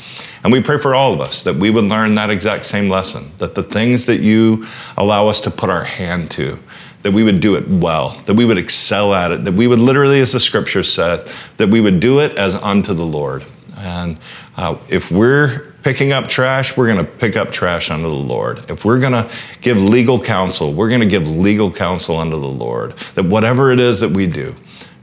And 0.46 0.54
we 0.54 0.62
pray 0.62 0.78
for 0.78 0.96
all 0.96 1.13
of 1.13 1.20
us 1.20 1.44
that 1.44 1.58
we 1.58 1.70
would 1.70 1.84
learn 1.84 2.15
that 2.15 2.30
exact 2.30 2.63
same 2.63 2.88
lesson, 2.88 3.30
that 3.39 3.56
the 3.56 3.63
things 3.63 4.06
that 4.06 4.22
you 4.22 4.65
allow 4.96 5.28
us 5.28 5.41
to 5.41 5.52
put 5.52 5.70
our 5.70 5.84
hand 5.84 6.32
to, 6.32 6.58
that 7.04 7.12
we 7.12 7.24
would 7.24 7.40
do 7.40 7.56
it 7.56 7.68
well, 7.68 8.10
that 8.26 8.36
we 8.36 8.46
would 8.46 8.58
excel 8.58 9.14
at 9.14 9.32
it, 9.32 9.46
that 9.46 9.54
we 9.54 9.68
would 9.68 9.80
literally, 9.80 10.22
as 10.22 10.34
the 10.34 10.40
scripture 10.40 10.84
said, 10.84 11.30
that 11.58 11.70
we 11.70 11.82
would 11.82 12.00
do 12.00 12.20
it 12.20 12.38
as 12.38 12.56
unto 12.56 12.94
the 12.94 13.06
Lord. 13.06 13.44
And 13.78 14.18
uh, 14.58 14.78
if 14.90 15.12
we're 15.12 15.74
picking 15.84 16.12
up 16.12 16.28
trash, 16.28 16.78
we're 16.78 16.94
going 16.94 17.04
to 17.04 17.12
pick 17.12 17.36
up 17.36 17.52
trash 17.52 17.90
unto 17.90 18.08
the 18.08 18.16
Lord. 18.16 18.70
If 18.70 18.86
we're 18.86 19.00
going 19.00 19.14
to 19.14 19.30
give 19.62 19.78
legal 19.78 20.22
counsel, 20.22 20.74
we're 20.74 20.90
going 20.90 21.02
to 21.02 21.08
give 21.08 21.28
legal 21.28 21.72
counsel 21.72 22.18
unto 22.18 22.40
the 22.40 22.48
Lord. 22.48 22.92
That 23.16 23.26
whatever 23.26 23.72
it 23.72 23.80
is 23.80 24.00
that 24.02 24.10
we 24.10 24.28
do, 24.28 24.56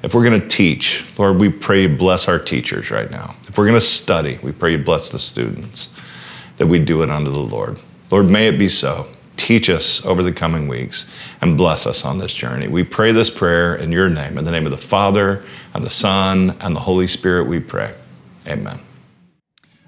if 0.03 0.15
we're 0.15 0.25
going 0.25 0.41
to 0.41 0.49
teach, 0.49 1.05
Lord, 1.19 1.41
we 1.41 1.49
pray 1.49 1.83
you 1.83 1.97
bless 1.97 2.29
our 2.29 2.39
teachers 2.39 2.93
right 2.93 3.11
now. 3.11 3.35
If 3.49 3.59
we're 3.59 3.67
going 3.67 3.75
to 3.75 3.81
study, 3.81 4.39
we 4.43 4.53
pray 4.53 4.73
you 4.73 4.79
bless 4.79 5.11
the 5.11 5.19
students, 5.19 5.93
that 6.59 6.69
we 6.69 6.79
do 6.79 7.03
it 7.03 7.11
unto 7.11 7.33
the 7.33 7.39
Lord. 7.39 7.79
Lord, 8.11 8.27
may 8.27 8.47
it 8.47 8.59
be 8.59 8.69
so. 8.69 9.09
Teach 9.39 9.71
us 9.71 10.05
over 10.05 10.23
the 10.23 10.33
coming 10.33 10.69
weeks 10.69 11.11
and 11.41 11.57
bless 11.57 11.87
us 11.87 12.05
on 12.05 12.19
this 12.19 12.35
journey. 12.35 12.69
We 12.69 12.83
pray 12.83 13.13
this 13.13 13.31
prayer 13.31 13.77
in 13.77 13.91
your 13.93 14.11
name, 14.11 14.37
in 14.37 14.45
the 14.45 14.51
name 14.51 14.67
of 14.67 14.73
the 14.73 14.77
Father, 14.77 15.43
and 15.73 15.83
the 15.83 15.91
Son, 15.91 16.57
and 16.61 16.77
the 16.77 16.81
Holy 16.81 17.07
Spirit, 17.07 17.47
we 17.47 17.61
pray. 17.61 17.95
Amen. 18.47 18.81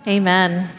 Amen. 0.07 0.71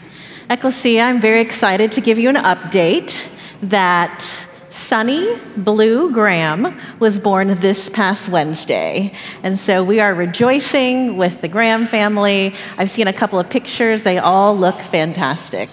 Ecclesia, 0.50 1.02
I'm 1.02 1.20
very 1.20 1.42
excited 1.42 1.92
to 1.92 2.00
give 2.00 2.18
you 2.18 2.30
an 2.30 2.36
update 2.36 3.20
that 3.62 4.34
Sunny 4.70 5.38
Blue 5.58 6.10
Graham 6.10 6.80
was 6.98 7.18
born 7.18 7.48
this 7.60 7.90
past 7.90 8.30
Wednesday. 8.30 9.12
And 9.42 9.58
so 9.58 9.84
we 9.84 10.00
are 10.00 10.14
rejoicing 10.14 11.18
with 11.18 11.42
the 11.42 11.48
Graham 11.48 11.86
family. 11.86 12.54
I've 12.78 12.90
seen 12.90 13.06
a 13.06 13.12
couple 13.12 13.38
of 13.38 13.50
pictures, 13.50 14.02
they 14.02 14.18
all 14.18 14.56
look 14.56 14.76
fantastic. 14.76 15.68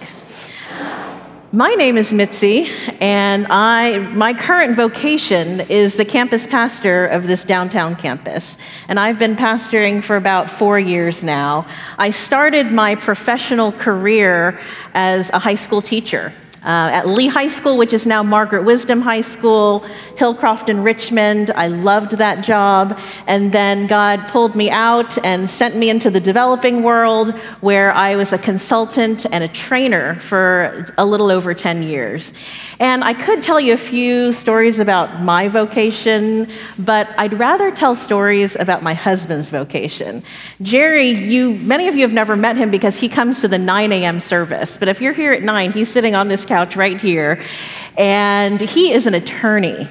My 1.52 1.70
name 1.70 1.96
is 1.96 2.14
Mitzi, 2.14 2.70
and 3.00 3.44
I, 3.50 3.98
my 3.98 4.32
current 4.34 4.76
vocation 4.76 5.62
is 5.62 5.96
the 5.96 6.04
campus 6.04 6.46
pastor 6.46 7.08
of 7.08 7.26
this 7.26 7.42
downtown 7.42 7.96
campus. 7.96 8.56
And 8.86 9.00
I've 9.00 9.18
been 9.18 9.34
pastoring 9.34 10.00
for 10.00 10.14
about 10.14 10.48
four 10.48 10.78
years 10.78 11.24
now. 11.24 11.66
I 11.98 12.10
started 12.10 12.70
my 12.70 12.94
professional 12.94 13.72
career 13.72 14.60
as 14.94 15.30
a 15.30 15.40
high 15.40 15.56
school 15.56 15.82
teacher 15.82 16.32
uh, 16.62 16.90
at 16.92 17.08
Lee 17.08 17.28
High 17.28 17.48
School, 17.48 17.76
which 17.78 17.92
is 17.92 18.06
now 18.06 18.22
Margaret 18.22 18.64
Wisdom 18.64 19.00
High 19.00 19.22
School, 19.22 19.80
Hillcroft 20.16 20.68
in 20.68 20.82
Richmond. 20.82 21.50
I 21.52 21.68
loved 21.68 22.12
that 22.18 22.44
job. 22.44 22.98
And 23.26 23.52
then 23.52 23.86
God 23.86 24.28
pulled 24.28 24.54
me 24.54 24.70
out 24.70 25.16
and 25.24 25.48
sent 25.48 25.76
me 25.76 25.88
into 25.88 26.10
the 26.10 26.20
developing 26.20 26.82
world 26.82 27.30
where 27.60 27.92
I 27.92 28.16
was 28.16 28.32
a 28.32 28.38
consultant 28.38 29.26
and 29.32 29.42
a 29.42 29.48
trainer 29.48 30.16
for 30.16 30.86
a 30.98 31.06
little 31.06 31.30
over 31.30 31.54
10 31.54 31.82
years. 31.82 32.34
And 32.78 33.02
I 33.04 33.14
could 33.14 33.42
tell 33.42 33.60
you 33.60 33.72
a 33.72 33.78
few 33.78 34.32
stories 34.32 34.80
about 34.80 35.22
my 35.22 35.48
vocation, 35.48 36.48
but 36.78 37.08
I'd 37.16 37.34
rather 37.34 37.70
tell 37.70 37.94
stories 37.94 38.56
about 38.56 38.82
my 38.82 38.94
husband's 38.94 39.50
vocation. 39.50 40.22
Jerry, 40.62 41.08
you, 41.08 41.54
many 41.54 41.88
of 41.88 41.94
you 41.94 42.02
have 42.02 42.12
never 42.12 42.36
met 42.36 42.56
him 42.56 42.70
because 42.70 42.98
he 42.98 43.08
comes 43.08 43.40
to 43.40 43.48
the 43.48 43.58
9 43.58 43.92
a.m. 43.92 44.20
service. 44.20 44.76
But 44.76 44.88
if 44.88 45.00
you're 45.00 45.12
here 45.12 45.32
at 45.32 45.42
9, 45.42 45.72
he's 45.72 45.90
sitting 45.90 46.14
on 46.14 46.28
this 46.28 46.44
couch 46.50 46.74
right 46.74 47.00
here, 47.00 47.40
and 47.96 48.60
he 48.60 48.90
is 48.90 49.06
an 49.06 49.14
attorney. 49.14 49.86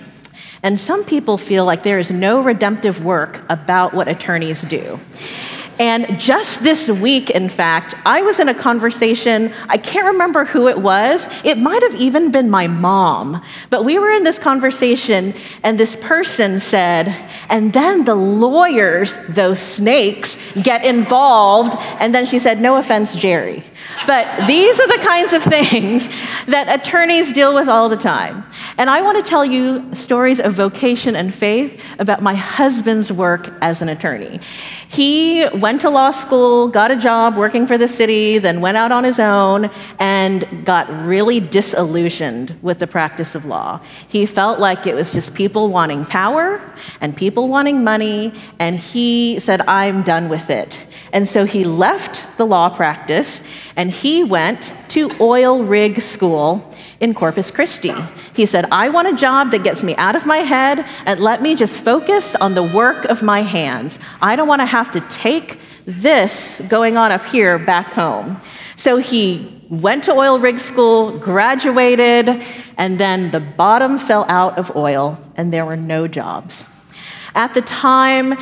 And 0.61 0.77
some 0.77 1.05
people 1.05 1.37
feel 1.37 1.63
like 1.63 1.83
there 1.83 1.99
is 1.99 2.11
no 2.11 2.41
redemptive 2.41 3.05
work 3.05 3.41
about 3.47 3.93
what 3.93 4.09
attorneys 4.09 4.63
do. 4.63 4.99
And 5.79 6.19
just 6.19 6.61
this 6.61 6.89
week, 6.89 7.29
in 7.29 7.47
fact, 7.47 7.95
I 8.05 8.21
was 8.21 8.39
in 8.39 8.49
a 8.49 8.53
conversation. 8.53 9.53
I 9.69 9.77
can't 9.77 10.07
remember 10.07 10.43
who 10.43 10.67
it 10.67 10.77
was. 10.77 11.29
It 11.45 11.57
might 11.57 11.81
have 11.83 11.95
even 11.95 12.31
been 12.31 12.49
my 12.49 12.67
mom. 12.67 13.41
But 13.69 13.85
we 13.85 13.97
were 13.97 14.11
in 14.11 14.23
this 14.23 14.37
conversation, 14.39 15.33
and 15.63 15.79
this 15.79 15.95
person 15.95 16.59
said, 16.59 17.15
and 17.49 17.73
then 17.73 18.05
the 18.05 18.15
lawyers, 18.15 19.17
those 19.27 19.59
snakes, 19.59 20.37
get 20.61 20.85
involved. 20.85 21.75
And 21.99 22.13
then 22.13 22.25
she 22.25 22.39
said, 22.39 22.61
No 22.61 22.75
offense, 22.75 23.15
Jerry. 23.15 23.63
But 24.05 24.47
these 24.47 24.79
are 24.79 24.87
the 24.87 25.03
kinds 25.03 25.33
of 25.33 25.43
things 25.43 26.07
that 26.47 26.79
attorneys 26.79 27.33
deal 27.33 27.53
with 27.53 27.67
all 27.67 27.89
the 27.89 27.97
time. 27.97 28.45
And 28.77 28.89
I 28.89 29.01
want 29.01 29.23
to 29.23 29.27
tell 29.27 29.43
you 29.43 29.93
stories 29.93 30.39
of 30.39 30.53
vocation 30.53 31.15
and 31.15 31.33
faith 31.33 31.83
about 31.99 32.21
my 32.21 32.35
husband's 32.35 33.11
work 33.11 33.51
as 33.61 33.81
an 33.81 33.89
attorney. 33.89 34.39
He 34.91 35.47
went 35.49 35.81
to 35.81 35.89
law 35.91 36.09
school, 36.09 36.67
got 36.67 36.89
a 36.89 36.95
job 36.95 37.37
working 37.37 37.67
for 37.67 37.77
the 37.77 37.87
city, 37.87 38.39
then 38.39 38.59
went 38.59 38.75
out 38.75 38.91
on 38.91 39.03
his 39.03 39.19
own 39.19 39.69
and 39.99 40.65
got 40.65 40.89
really 41.05 41.39
disillusioned 41.39 42.57
with 42.63 42.79
the 42.79 42.87
practice 42.87 43.35
of 43.35 43.45
law. 43.45 43.81
He 44.07 44.25
felt 44.25 44.59
like 44.59 44.87
it 44.87 44.95
was 44.95 45.13
just 45.13 45.35
people 45.35 45.69
wanting 45.69 46.05
power 46.05 46.59
and 47.01 47.15
people 47.15 47.47
wanting 47.47 47.83
money, 47.83 48.33
and 48.57 48.77
he 48.77 49.39
said, 49.39 49.61
I'm 49.67 50.01
done 50.01 50.27
with 50.27 50.49
it. 50.49 50.79
And 51.13 51.27
so 51.27 51.45
he 51.45 51.63
left 51.63 52.25
the 52.37 52.45
law 52.45 52.69
practice 52.69 53.43
and 53.75 53.91
he 53.91 54.23
went 54.23 54.73
to 54.89 55.11
oil 55.19 55.63
rig 55.63 56.01
school 56.01 56.67
in 56.99 57.13
Corpus 57.13 57.51
Christi. 57.51 57.93
He 58.33 58.45
said, 58.45 58.65
I 58.71 58.89
want 58.89 59.07
a 59.07 59.15
job 59.15 59.51
that 59.51 59.63
gets 59.63 59.83
me 59.83 59.95
out 59.95 60.15
of 60.15 60.25
my 60.25 60.37
head 60.37 60.85
and 61.05 61.19
let 61.19 61.41
me 61.41 61.55
just 61.55 61.81
focus 61.81 62.35
on 62.35 62.55
the 62.55 62.63
work 62.63 63.05
of 63.05 63.23
my 63.23 63.41
hands. 63.41 63.99
I 64.21 64.35
don't 64.35 64.47
want 64.47 64.61
to 64.61 64.65
have 64.65 64.91
to 64.91 65.01
take 65.01 65.59
this 65.85 66.61
going 66.67 66.97
on 66.97 67.11
up 67.11 67.25
here 67.25 67.57
back 67.57 67.93
home. 67.93 68.39
So 68.75 68.97
he 68.97 69.61
went 69.69 70.03
to 70.05 70.13
oil 70.13 70.39
rig 70.39 70.57
school, 70.57 71.17
graduated, 71.17 72.29
and 72.77 72.99
then 72.99 73.31
the 73.31 73.39
bottom 73.39 73.97
fell 73.97 74.25
out 74.27 74.57
of 74.57 74.75
oil 74.75 75.17
and 75.35 75.53
there 75.53 75.65
were 75.65 75.77
no 75.77 76.07
jobs. 76.07 76.67
At 77.35 77.53
the 77.53 77.61
time, 77.61 78.37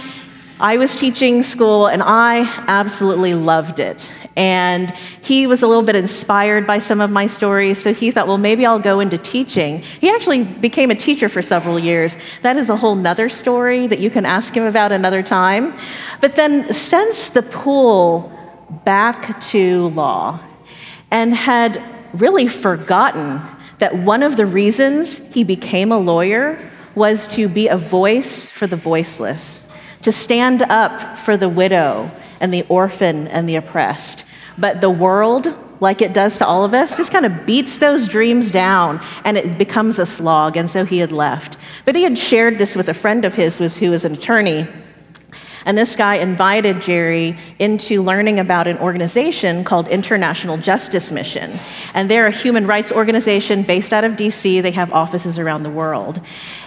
I 0.60 0.80
was 0.80 0.96
teaching 0.96 1.44
school 1.44 1.86
and 1.86 2.02
I 2.02 2.42
absolutely 2.68 3.36
loved 3.36 3.80
it. 3.80 4.10
And 4.36 4.92
he 5.22 5.46
was 5.46 5.62
a 5.62 5.68
little 5.68 5.84
bit 5.84 5.96
inspired 5.96 6.66
by 6.66 6.80
some 6.80 7.00
of 7.00 7.12
my 7.12 7.28
stories, 7.28 7.80
so 7.80 7.94
he 7.94 8.10
thought, 8.10 8.28
well, 8.28 8.40
maybe 8.40 8.66
I'll 8.66 8.80
go 8.80 9.00
into 9.00 9.20
teaching. 9.20 9.80
He 10.00 10.10
actually 10.10 10.44
became 10.44 10.90
a 10.90 10.96
teacher 10.96 11.30
for 11.30 11.44
several 11.44 11.78
years. 11.78 12.18
That 12.42 12.58
is 12.58 12.70
a 12.72 12.76
whole 12.76 12.96
nother 12.96 13.30
story 13.30 13.86
that 13.86 14.00
you 14.00 14.10
can 14.10 14.26
ask 14.26 14.56
him 14.56 14.64
about 14.64 14.92
another 14.92 15.22
time. 15.22 15.76
But 16.22 16.36
then, 16.36 16.74
since 16.74 17.30
the 17.30 17.44
pull 17.44 18.32
back 18.84 19.40
to 19.42 19.90
law 19.90 20.40
and 21.12 21.36
had 21.36 21.82
really 22.14 22.48
forgotten 22.48 23.42
that 23.78 23.96
one 23.96 24.24
of 24.24 24.38
the 24.38 24.46
reasons 24.46 25.32
he 25.34 25.44
became 25.44 25.92
a 25.92 26.00
lawyer 26.00 26.60
was 26.96 27.28
to 27.28 27.48
be 27.48 27.68
a 27.68 27.78
voice 27.78 28.50
for 28.50 28.66
the 28.66 28.76
voiceless 28.76 29.67
to 30.02 30.12
stand 30.12 30.62
up 30.64 31.18
for 31.18 31.38
the 31.38 31.50
widow 31.50 32.12
and 32.40 32.54
the 32.54 32.64
orphan 32.70 33.28
and 33.28 33.48
the 33.48 33.56
oppressed. 33.56 34.26
But 34.58 34.82
the 34.82 34.90
world, 34.90 35.54
like 35.80 36.02
it 36.02 36.14
does 36.14 36.38
to 36.40 36.46
all 36.46 36.64
of 36.64 36.74
us, 36.74 36.96
just 36.96 37.12
kind 37.12 37.26
of 37.26 37.46
beats 37.46 37.78
those 37.78 38.08
dreams 38.08 38.52
down 38.52 39.02
and 39.24 39.38
it 39.38 39.58
becomes 39.58 40.00
a 40.00 40.06
slog. 40.06 40.58
And 40.58 40.70
so 40.70 40.86
he 40.86 40.98
had 41.00 41.12
left. 41.12 41.58
But 41.86 41.96
he 41.96 42.04
had 42.04 42.18
shared 42.18 42.58
this 42.58 42.76
with 42.76 42.90
a 42.90 42.94
friend 42.94 43.26
of 43.26 43.36
his 43.36 43.58
who 43.78 43.92
was 43.92 44.06
an 44.06 44.14
attorney. 44.14 44.68
And 45.68 45.78
this 45.78 45.98
guy 45.98 46.16
invited 46.16 46.82
Jerry 46.82 47.38
into 47.60 48.02
learning 48.02 48.40
about 48.40 48.68
an 48.68 48.78
organization 48.78 49.66
called 49.66 49.90
International 49.90 50.56
Justice 50.58 51.12
Mission. 51.12 51.52
And 51.94 52.10
they're 52.10 52.28
a 52.28 52.32
human 52.32 52.66
rights 52.66 52.90
organization 52.90 53.64
based 53.64 53.92
out 53.92 54.06
of 54.06 54.14
DC. 54.14 54.62
They 54.62 54.72
have 54.72 54.94
offices 54.94 55.38
around 55.38 55.64
the 55.64 55.70
world. 55.70 56.22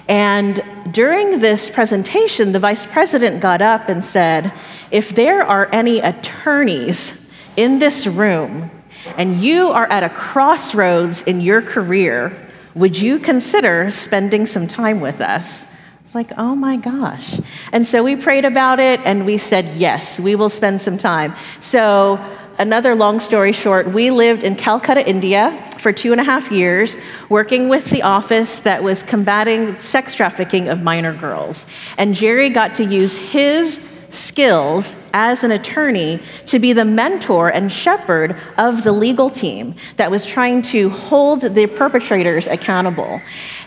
And 0.06 0.62
during 0.90 1.40
this 1.40 1.70
presentation, 1.70 2.52
the 2.52 2.58
vice 2.58 2.84
president 2.84 3.40
got 3.40 3.62
up 3.62 3.88
and 3.88 4.04
said, 4.04 4.52
If 4.90 5.14
there 5.14 5.44
are 5.44 5.70
any 5.72 6.00
attorneys 6.00 7.26
in 7.56 7.78
this 7.78 8.06
room 8.06 8.70
and 9.16 9.40
you 9.40 9.70
are 9.70 9.86
at 9.86 10.02
a 10.02 10.10
crossroads 10.10 11.22
in 11.22 11.40
your 11.40 11.62
career, 11.62 12.36
would 12.74 12.98
you 12.98 13.18
consider 13.18 13.90
spending 13.90 14.44
some 14.44 14.68
time 14.68 15.00
with 15.00 15.22
us? 15.22 15.66
It's 16.10 16.14
like, 16.16 16.32
oh 16.38 16.56
my 16.56 16.76
gosh. 16.76 17.38
And 17.70 17.86
so 17.86 18.02
we 18.02 18.16
prayed 18.16 18.44
about 18.44 18.80
it 18.80 18.98
and 19.04 19.24
we 19.24 19.38
said, 19.38 19.64
yes, 19.76 20.18
we 20.18 20.34
will 20.34 20.48
spend 20.48 20.80
some 20.80 20.98
time. 20.98 21.36
So, 21.60 22.18
another 22.58 22.96
long 22.96 23.20
story 23.20 23.52
short, 23.52 23.86
we 23.86 24.10
lived 24.10 24.42
in 24.42 24.56
Calcutta, 24.56 25.08
India 25.08 25.56
for 25.78 25.92
two 25.92 26.10
and 26.10 26.20
a 26.20 26.24
half 26.24 26.50
years, 26.50 26.98
working 27.28 27.68
with 27.68 27.84
the 27.90 28.02
office 28.02 28.58
that 28.58 28.82
was 28.82 29.04
combating 29.04 29.78
sex 29.78 30.12
trafficking 30.16 30.66
of 30.68 30.82
minor 30.82 31.14
girls. 31.14 31.64
And 31.96 32.12
Jerry 32.12 32.50
got 32.50 32.74
to 32.74 32.84
use 32.84 33.16
his 33.16 33.78
skills 34.08 34.96
as 35.14 35.44
an 35.44 35.52
attorney 35.52 36.20
to 36.46 36.58
be 36.58 36.72
the 36.72 36.84
mentor 36.84 37.50
and 37.50 37.70
shepherd 37.70 38.36
of 38.58 38.82
the 38.82 38.90
legal 38.90 39.30
team 39.30 39.76
that 39.96 40.10
was 40.10 40.26
trying 40.26 40.62
to 40.62 40.90
hold 40.90 41.42
the 41.42 41.68
perpetrators 41.68 42.48
accountable. 42.48 43.20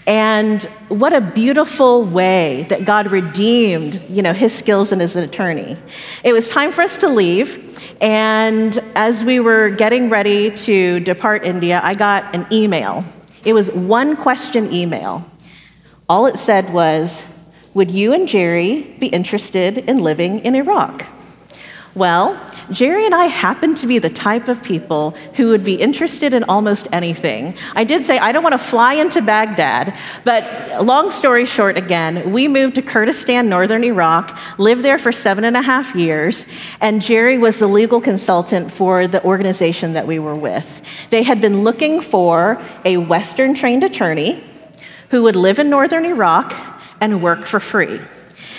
And 0.05 0.61
what 0.89 1.13
a 1.13 1.21
beautiful 1.21 2.03
way 2.03 2.65
that 2.69 2.83
God 2.83 3.07
redeemed, 3.07 4.01
you 4.09 4.21
know, 4.21 4.33
his 4.33 4.53
skills 4.53 4.91
and 4.91 5.01
an 5.01 5.23
attorney. 5.23 5.77
It 6.23 6.33
was 6.33 6.49
time 6.49 6.71
for 6.71 6.81
us 6.81 6.97
to 6.97 7.07
leave. 7.07 7.69
And 8.01 8.77
as 8.95 9.23
we 9.23 9.39
were 9.39 9.69
getting 9.69 10.09
ready 10.09 10.51
to 10.51 10.99
depart 10.99 11.45
India, 11.45 11.79
I 11.81 11.93
got 11.93 12.35
an 12.35 12.45
email. 12.51 13.05
It 13.45 13.53
was 13.53 13.71
one 13.71 14.17
question 14.17 14.73
email. 14.73 15.25
All 16.09 16.25
it 16.25 16.37
said 16.37 16.73
was, 16.73 17.23
Would 17.73 17.89
you 17.89 18.13
and 18.13 18.27
Jerry 18.27 18.95
be 18.99 19.07
interested 19.07 19.77
in 19.77 19.99
living 19.99 20.39
in 20.39 20.55
Iraq? 20.55 21.05
Well, 21.95 22.39
Jerry 22.73 23.05
and 23.05 23.13
I 23.13 23.25
happen 23.25 23.75
to 23.75 23.87
be 23.87 23.99
the 23.99 24.09
type 24.09 24.47
of 24.47 24.63
people 24.63 25.11
who 25.35 25.49
would 25.49 25.63
be 25.63 25.75
interested 25.75 26.33
in 26.33 26.43
almost 26.45 26.87
anything. 26.91 27.55
I 27.75 27.83
did 27.83 28.03
say 28.03 28.17
I 28.17 28.31
don't 28.31 28.41
want 28.41 28.53
to 28.53 28.57
fly 28.57 28.95
into 28.95 29.21
Baghdad, 29.21 29.93
but 30.23 30.83
long 30.83 31.11
story 31.11 31.45
short, 31.45 31.77
again, 31.77 32.31
we 32.31 32.47
moved 32.47 32.75
to 32.75 32.81
Kurdistan, 32.81 33.47
northern 33.47 33.83
Iraq, 33.83 34.37
lived 34.57 34.81
there 34.81 34.97
for 34.97 35.11
seven 35.11 35.43
and 35.43 35.55
a 35.55 35.61
half 35.61 35.95
years, 35.95 36.47
and 36.81 37.01
Jerry 37.01 37.37
was 37.37 37.59
the 37.59 37.67
legal 37.67 38.01
consultant 38.01 38.71
for 38.71 39.07
the 39.07 39.23
organization 39.23 39.93
that 39.93 40.07
we 40.07 40.17
were 40.17 40.35
with. 40.35 40.81
They 41.11 41.23
had 41.23 41.39
been 41.39 41.63
looking 41.63 42.01
for 42.01 42.59
a 42.83 42.97
Western 42.97 43.53
trained 43.53 43.83
attorney 43.83 44.43
who 45.09 45.21
would 45.23 45.35
live 45.35 45.59
in 45.59 45.69
northern 45.69 46.05
Iraq 46.05 46.55
and 46.99 47.21
work 47.21 47.45
for 47.45 47.59
free. 47.59 47.99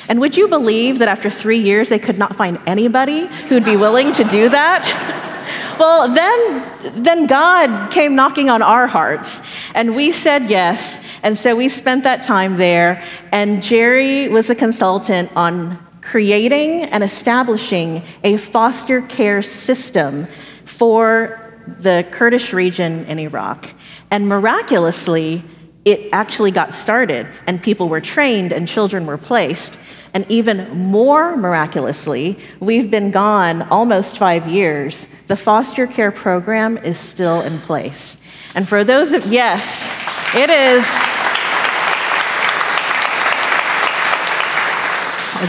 And 0.09 0.21
would 0.21 0.37
you 0.37 0.49
believe 0.49 0.99
that 0.99 1.09
after 1.09 1.31
three 1.31 1.59
years, 1.59 1.89
they 1.89 1.99
could 1.99 2.19
not 2.19 2.37
find 2.37 2.59
anybody 2.67 3.27
who'd 3.49 3.65
be 3.65 3.77
willing 3.77 4.13
to 4.15 4.25
do 4.25 4.49
that? 4.49 5.21
Well, 5.79 6.09
then, 6.09 7.03
then 7.03 7.27
God 7.27 7.91
came 7.91 8.15
knocking 8.15 8.49
on 8.49 8.63
our 8.63 8.87
hearts, 8.87 9.43
and 9.75 9.97
we 9.97 10.13
said 10.13 10.49
yes. 10.49 11.05
And 11.25 11.37
so 11.37 11.57
we 11.57 11.69
spent 11.69 12.05
that 12.05 12.23
time 12.23 12.57
there. 12.57 13.03
And 13.33 13.61
Jerry 13.61 14.29
was 14.29 14.51
a 14.51 14.55
consultant 14.55 15.35
on 15.35 15.85
creating 16.01 16.83
and 16.85 17.03
establishing 17.03 18.03
a 18.23 18.37
foster 18.37 19.01
care 19.03 19.43
system 19.43 20.29
for 20.65 21.41
the 21.67 22.07
Kurdish 22.11 22.53
region 22.53 23.05
in 23.07 23.19
Iraq. 23.19 23.73
And 24.11 24.29
miraculously, 24.29 25.43
it 25.85 26.09
actually 26.13 26.51
got 26.51 26.73
started, 26.73 27.27
and 27.47 27.63
people 27.63 27.89
were 27.89 28.01
trained, 28.01 28.53
and 28.53 28.69
children 28.69 29.07
were 29.07 29.19
placed. 29.19 29.79
And 30.15 30.25
even 30.31 30.71
more 30.71 31.37
miraculously, 31.37 32.39
we've 32.61 32.89
been 32.89 33.11
gone 33.11 33.63
almost 33.63 34.17
five 34.17 34.47
years. 34.47 35.07
The 35.27 35.37
foster 35.37 35.89
care 35.89 36.13
program 36.13 36.79
is 36.79 36.99
still 36.99 37.43
in 37.43 37.59
place. 37.59 38.19
And 38.55 38.69
for 38.69 38.85
those 38.85 39.13
of, 39.13 39.27
yes, 39.27 39.93
it 40.35 40.49
is. 40.49 40.89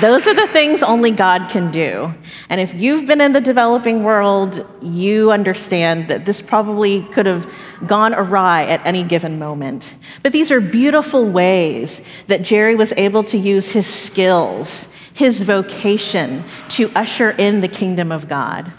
Those 0.01 0.27
are 0.27 0.33
the 0.33 0.47
things 0.47 0.83
only 0.83 1.11
God 1.11 1.49
can 1.49 1.71
do. 1.71 2.13
And 2.49 2.59
if 2.59 2.73
you've 2.73 3.05
been 3.05 3.21
in 3.21 3.31
the 3.31 3.41
developing 3.41 4.03
world, 4.03 4.65
you 4.81 5.31
understand 5.31 6.07
that 6.09 6.25
this 6.25 6.41
probably 6.41 7.03
could 7.13 7.27
have 7.27 7.49
gone 7.85 8.13
awry 8.13 8.65
at 8.65 8.85
any 8.85 9.03
given 9.03 9.39
moment. 9.39 9.95
But 10.23 10.31
these 10.31 10.51
are 10.51 10.61
beautiful 10.61 11.25
ways 11.25 12.01
that 12.27 12.43
Jerry 12.43 12.75
was 12.75 12.93
able 12.97 13.23
to 13.23 13.37
use 13.37 13.71
his 13.71 13.87
skills, 13.87 14.93
his 15.13 15.41
vocation 15.41 16.43
to 16.69 16.89
usher 16.95 17.31
in 17.31 17.61
the 17.61 17.67
kingdom 17.67 18.11
of 18.11 18.27
God. 18.27 18.71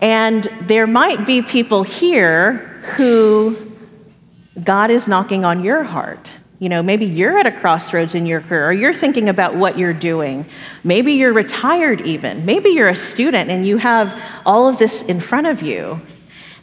And 0.00 0.44
there 0.62 0.86
might 0.86 1.26
be 1.26 1.42
people 1.42 1.82
here 1.82 2.56
who 2.96 3.56
God 4.62 4.90
is 4.90 5.08
knocking 5.08 5.44
on 5.44 5.64
your 5.64 5.82
heart. 5.82 6.32
You 6.60 6.68
know, 6.68 6.82
maybe 6.82 7.06
you're 7.06 7.38
at 7.38 7.46
a 7.46 7.52
crossroads 7.52 8.16
in 8.16 8.26
your 8.26 8.40
career, 8.40 8.68
or 8.68 8.72
you're 8.72 8.94
thinking 8.94 9.28
about 9.28 9.54
what 9.54 9.78
you're 9.78 9.92
doing. 9.92 10.44
Maybe 10.82 11.12
you're 11.12 11.32
retired, 11.32 12.00
even. 12.00 12.44
Maybe 12.44 12.70
you're 12.70 12.88
a 12.88 12.96
student 12.96 13.48
and 13.48 13.64
you 13.64 13.76
have 13.76 14.20
all 14.44 14.68
of 14.68 14.78
this 14.78 15.02
in 15.02 15.20
front 15.20 15.46
of 15.46 15.62
you. 15.62 16.00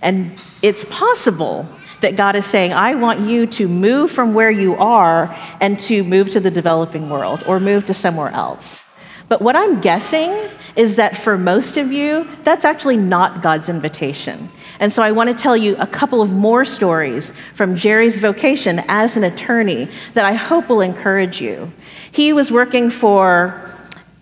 And 0.01 0.39
it's 0.62 0.86
possible 0.86 1.67
that 2.01 2.15
God 2.15 2.36
is 2.36 2.45
saying, 2.45 2.73
I 2.73 2.95
want 2.95 3.21
you 3.21 3.47
to 3.47 3.67
move 3.67 4.12
from 4.12 4.34
where 4.34 4.51
you 4.51 4.75
are 4.75 5.36
and 5.62 5.79
to 5.81 6.03
move 6.03 6.29
to 6.31 6.39
the 6.39 6.51
developing 6.51 7.10
world 7.10 7.43
or 7.47 7.60
move 7.60 7.86
to 7.86 7.93
somewhere 7.93 8.29
else. 8.29 8.84
But 9.27 9.41
what 9.41 9.55
I'm 9.55 9.81
guessing 9.81 10.31
is 10.75 10.97
that 10.97 11.17
for 11.17 11.38
most 11.38 11.77
of 11.77 11.91
you, 11.91 12.27
that's 12.43 12.65
actually 12.65 12.97
not 12.97 13.41
God's 13.41 13.69
invitation. 13.69 14.49
And 14.79 14.91
so 14.91 15.01
I 15.01 15.12
want 15.13 15.29
to 15.29 15.36
tell 15.36 15.55
you 15.55 15.75
a 15.77 15.88
couple 15.88 16.21
of 16.21 16.31
more 16.31 16.65
stories 16.65 17.31
from 17.53 17.75
Jerry's 17.75 18.19
vocation 18.19 18.84
as 18.88 19.15
an 19.15 19.23
attorney 19.23 19.88
that 20.13 20.25
I 20.25 20.34
hope 20.34 20.67
will 20.69 20.81
encourage 20.81 21.41
you. 21.41 21.71
He 22.12 22.34
was 22.34 22.51
working 22.51 22.89
for 22.89 23.64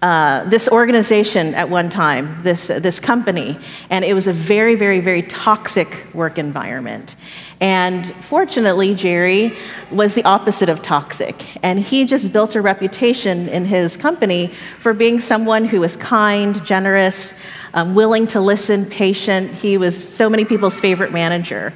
uh, 0.04 0.44
this 0.50 0.68
organization 0.68 1.56
at 1.56 1.70
one 1.70 1.90
time, 1.90 2.38
this, 2.44 2.70
uh, 2.70 2.78
this 2.78 3.00
company, 3.00 3.58
and 3.90 4.04
it 4.04 4.14
was 4.14 4.28
a 4.28 4.34
very, 4.34 4.76
very, 4.76 5.00
very 5.00 5.22
toxic 5.22 6.06
work 6.14 6.38
environment. 6.38 7.16
And 7.62 8.06
fortunately, 8.16 8.96
Jerry 8.96 9.54
was 9.92 10.14
the 10.14 10.24
opposite 10.26 10.68
of 10.68 10.82
toxic. 10.82 11.64
And 11.64 11.80
he 11.80 12.04
just 12.04 12.34
built 12.34 12.54
a 12.56 12.62
reputation 12.62 13.48
in 13.48 13.64
his 13.64 13.96
company 13.96 14.52
for 14.78 14.92
being 14.92 15.22
someone 15.22 15.64
who 15.64 15.80
was 15.80 15.96
kind, 15.96 16.62
generous, 16.66 17.34
um, 17.74 17.96
willing 17.96 18.28
to 18.28 18.42
listen, 18.42 18.86
patient. 18.86 19.54
He 19.54 19.78
was 19.78 19.96
so 19.96 20.30
many 20.30 20.44
people's 20.44 20.82
favorite 20.82 21.14
manager. 21.14 21.74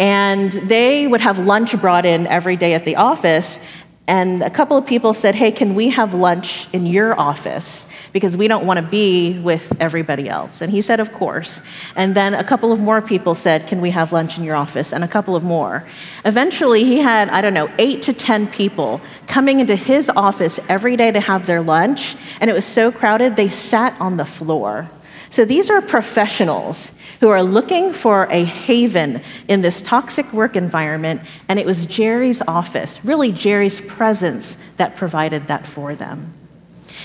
And 0.00 0.50
they 0.50 1.06
would 1.06 1.20
have 1.20 1.38
lunch 1.38 1.78
brought 1.78 2.06
in 2.06 2.26
every 2.26 2.56
day 2.56 2.72
at 2.72 2.86
the 2.86 2.96
office. 2.96 3.60
And 4.08 4.42
a 4.42 4.50
couple 4.50 4.76
of 4.76 4.86
people 4.86 5.14
said, 5.14 5.34
Hey, 5.34 5.50
can 5.50 5.74
we 5.74 5.90
have 5.90 6.14
lunch 6.14 6.68
in 6.72 6.86
your 6.86 7.18
office? 7.18 7.88
Because 8.12 8.36
we 8.36 8.46
don't 8.46 8.64
want 8.64 8.78
to 8.78 8.86
be 8.86 9.38
with 9.40 9.74
everybody 9.80 10.28
else. 10.28 10.60
And 10.60 10.70
he 10.70 10.80
said, 10.80 11.00
Of 11.00 11.12
course. 11.12 11.60
And 11.96 12.14
then 12.14 12.32
a 12.34 12.44
couple 12.44 12.70
of 12.70 12.78
more 12.78 13.02
people 13.02 13.34
said, 13.34 13.66
Can 13.66 13.80
we 13.80 13.90
have 13.90 14.12
lunch 14.12 14.38
in 14.38 14.44
your 14.44 14.54
office? 14.54 14.92
And 14.92 15.02
a 15.02 15.08
couple 15.08 15.34
of 15.34 15.42
more. 15.42 15.84
Eventually, 16.24 16.84
he 16.84 16.98
had, 16.98 17.28
I 17.30 17.40
don't 17.40 17.54
know, 17.54 17.68
eight 17.78 18.02
to 18.02 18.12
10 18.12 18.46
people 18.48 19.00
coming 19.26 19.58
into 19.58 19.74
his 19.74 20.08
office 20.10 20.60
every 20.68 20.96
day 20.96 21.10
to 21.10 21.20
have 21.20 21.46
their 21.46 21.60
lunch. 21.60 22.16
And 22.40 22.48
it 22.48 22.52
was 22.52 22.64
so 22.64 22.92
crowded, 22.92 23.34
they 23.34 23.48
sat 23.48 24.00
on 24.00 24.18
the 24.18 24.24
floor. 24.24 24.88
So 25.30 25.44
these 25.44 25.70
are 25.70 25.82
professionals 25.82 26.92
who 27.20 27.28
are 27.28 27.42
looking 27.42 27.92
for 27.92 28.26
a 28.30 28.44
haven 28.44 29.22
in 29.48 29.62
this 29.62 29.82
toxic 29.82 30.32
work 30.32 30.56
environment, 30.56 31.22
and 31.48 31.58
it 31.58 31.66
was 31.66 31.86
Jerry's 31.86 32.42
office, 32.42 33.04
really 33.04 33.32
Jerry's 33.32 33.80
presence, 33.80 34.56
that 34.76 34.96
provided 34.96 35.48
that 35.48 35.66
for 35.66 35.94
them. 35.94 36.34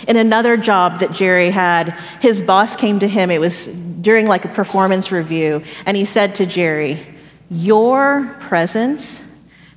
In 0.07 0.17
another 0.17 0.57
job 0.57 0.99
that 0.99 1.11
Jerry 1.13 1.49
had, 1.49 1.91
his 2.21 2.41
boss 2.41 2.75
came 2.75 2.99
to 2.99 3.07
him, 3.07 3.29
it 3.29 3.39
was 3.39 3.67
during 3.67 4.27
like 4.27 4.45
a 4.45 4.49
performance 4.49 5.11
review, 5.11 5.63
and 5.85 5.95
he 5.95 6.05
said 6.05 6.35
to 6.35 6.45
Jerry, 6.45 7.05
Your 7.49 8.35
presence 8.39 9.21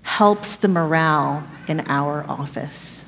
helps 0.03 0.57
the 0.57 0.69
morale 0.69 1.47
in 1.69 1.81
our 1.89 2.25
office. 2.29 3.05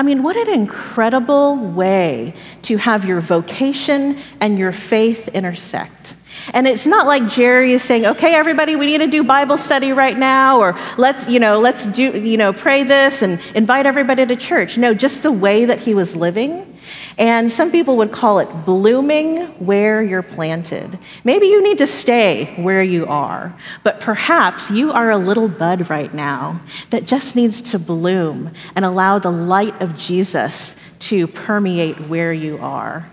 I 0.00 0.02
mean, 0.02 0.22
what 0.22 0.34
an 0.34 0.48
incredible 0.48 1.56
way 1.56 2.32
to 2.62 2.78
have 2.78 3.04
your 3.04 3.20
vocation 3.20 4.16
and 4.40 4.58
your 4.58 4.72
faith 4.72 5.28
intersect. 5.28 6.14
And 6.54 6.66
it's 6.66 6.86
not 6.86 7.06
like 7.06 7.28
Jerry 7.28 7.74
is 7.74 7.82
saying, 7.82 8.06
okay, 8.06 8.34
everybody, 8.34 8.76
we 8.76 8.86
need 8.86 9.02
to 9.02 9.08
do 9.08 9.22
Bible 9.22 9.58
study 9.58 9.92
right 9.92 10.16
now, 10.16 10.58
or 10.58 10.74
let's, 10.96 11.28
you 11.28 11.38
know, 11.38 11.60
let's 11.60 11.84
do, 11.84 12.18
you 12.18 12.38
know, 12.38 12.54
pray 12.54 12.82
this 12.82 13.20
and 13.20 13.38
invite 13.54 13.84
everybody 13.84 14.24
to 14.24 14.36
church. 14.36 14.78
No, 14.78 14.94
just 14.94 15.22
the 15.22 15.32
way 15.32 15.66
that 15.66 15.80
he 15.80 15.94
was 15.94 16.16
living 16.16 16.69
and 17.18 17.50
some 17.50 17.70
people 17.70 17.96
would 17.98 18.12
call 18.12 18.38
it 18.38 18.48
blooming 18.64 19.46
where 19.64 20.02
you're 20.02 20.22
planted. 20.22 20.98
Maybe 21.24 21.46
you 21.46 21.62
need 21.62 21.78
to 21.78 21.86
stay 21.86 22.54
where 22.56 22.82
you 22.82 23.06
are, 23.06 23.54
but 23.82 24.00
perhaps 24.00 24.70
you 24.70 24.92
are 24.92 25.10
a 25.10 25.18
little 25.18 25.48
bud 25.48 25.90
right 25.90 26.12
now 26.12 26.60
that 26.90 27.06
just 27.06 27.36
needs 27.36 27.60
to 27.70 27.78
bloom 27.78 28.52
and 28.74 28.84
allow 28.84 29.18
the 29.18 29.30
light 29.30 29.80
of 29.80 29.96
Jesus 29.96 30.76
to 31.00 31.26
permeate 31.26 32.00
where 32.08 32.32
you 32.32 32.58
are. 32.58 33.08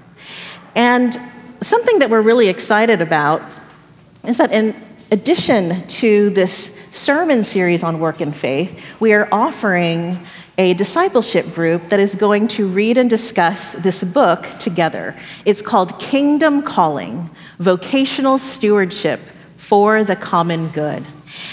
And 0.76 1.20
something 1.62 2.00
that 2.00 2.10
we're 2.10 2.22
really 2.22 2.48
excited 2.48 3.02
about 3.02 3.42
is 4.24 4.38
that 4.38 4.52
in 4.52 4.76
addition 5.12 5.88
to 5.88 6.30
this 6.32 6.88
sermon 6.92 7.44
series 7.44 7.84
on 7.84 8.00
work 8.00 8.22
and 8.22 8.36
faith, 8.36 8.80
we 9.00 9.14
are 9.14 9.28
offering 9.32 10.20
a 10.58 10.74
discipleship 10.74 11.54
group 11.54 11.90
that 11.90 12.00
is 12.00 12.16
going 12.16 12.48
to 12.48 12.68
read 12.68 12.98
and 12.98 13.10
discuss 13.10 13.74
this 13.74 14.04
book 14.04 14.48
together. 14.58 15.16
It's 15.46 15.62
called 15.62 16.00
Kingdom 16.00 16.64
Calling 16.64 17.30
Vocational 17.60 18.40
Stewardship 18.40 19.20
for 19.58 20.04
the 20.04 20.16
Common 20.16 20.70
Good. 20.70 21.06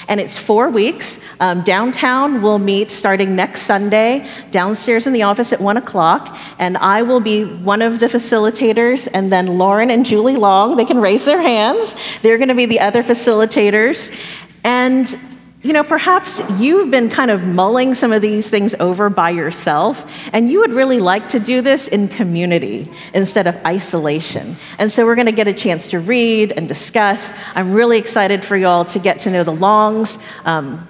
And 0.09 0.21
it's 0.21 0.39
four 0.39 0.71
weeks. 0.71 1.21
Um, 1.41 1.63
downtown, 1.63 2.41
we'll 2.41 2.59
meet 2.59 2.91
starting 2.91 3.37
next 3.37 3.63
Sunday, 3.63 4.27
downstairs 4.51 5.07
in 5.07 5.13
the 5.13 5.23
office 5.23 5.53
at 5.53 5.61
one 5.61 5.77
o'clock. 5.77 6.39
And 6.59 6.79
I 6.79 7.03
will 7.03 7.21
be 7.21 7.45
one 7.45 7.83
of 7.83 8.01
the 8.01 8.07
facilitators. 8.07 9.09
And 9.13 9.31
then 9.31 9.59
Lauren 9.59 9.91
and 9.91 10.07
Julie 10.07 10.37
Long, 10.37 10.77
they 10.77 10.85
can 10.87 11.01
raise 11.01 11.27
their 11.27 11.43
hands. 11.43 11.97
They're 12.23 12.39
going 12.39 12.49
to 12.49 12.55
be 12.55 12.67
the 12.67 12.81
other 12.81 13.03
facilitators. 13.03 14.15
And 14.63 15.15
you 15.65 15.73
know, 15.73 15.83
perhaps 15.83 16.43
you've 16.61 16.91
been 16.91 17.09
kind 17.09 17.31
of 17.31 17.43
mulling 17.43 17.95
some 17.95 18.13
of 18.13 18.21
these 18.21 18.51
things 18.51 18.75
over 18.79 19.09
by 19.09 19.31
yourself, 19.31 20.05
and 20.35 20.51
you 20.51 20.61
would 20.61 20.75
really 20.75 20.99
like 20.99 21.31
to 21.31 21.41
do 21.41 21.63
this 21.63 21.89
in 21.89 22.07
community 22.07 22.87
instead 23.15 23.47
of 23.47 23.57
isolation. 23.65 24.57
And 24.79 24.93
so 24.93 25.07
we're 25.07 25.15
going 25.15 25.25
to 25.25 25.33
get 25.33 25.49
a 25.49 25.55
chance 25.55 25.89
to 25.89 26.01
read 26.01 26.53
and 26.53 26.69
discuss. 26.69 27.33
I'm 27.55 27.73
really 27.73 27.97
excited 27.97 28.45
for 28.45 28.59
y'all 28.59 28.85
to 28.85 28.99
get 28.99 29.21
to 29.21 29.31
know 29.31 29.43
the 29.43 29.55
Longs. 29.55 30.19
Um, 30.45 30.87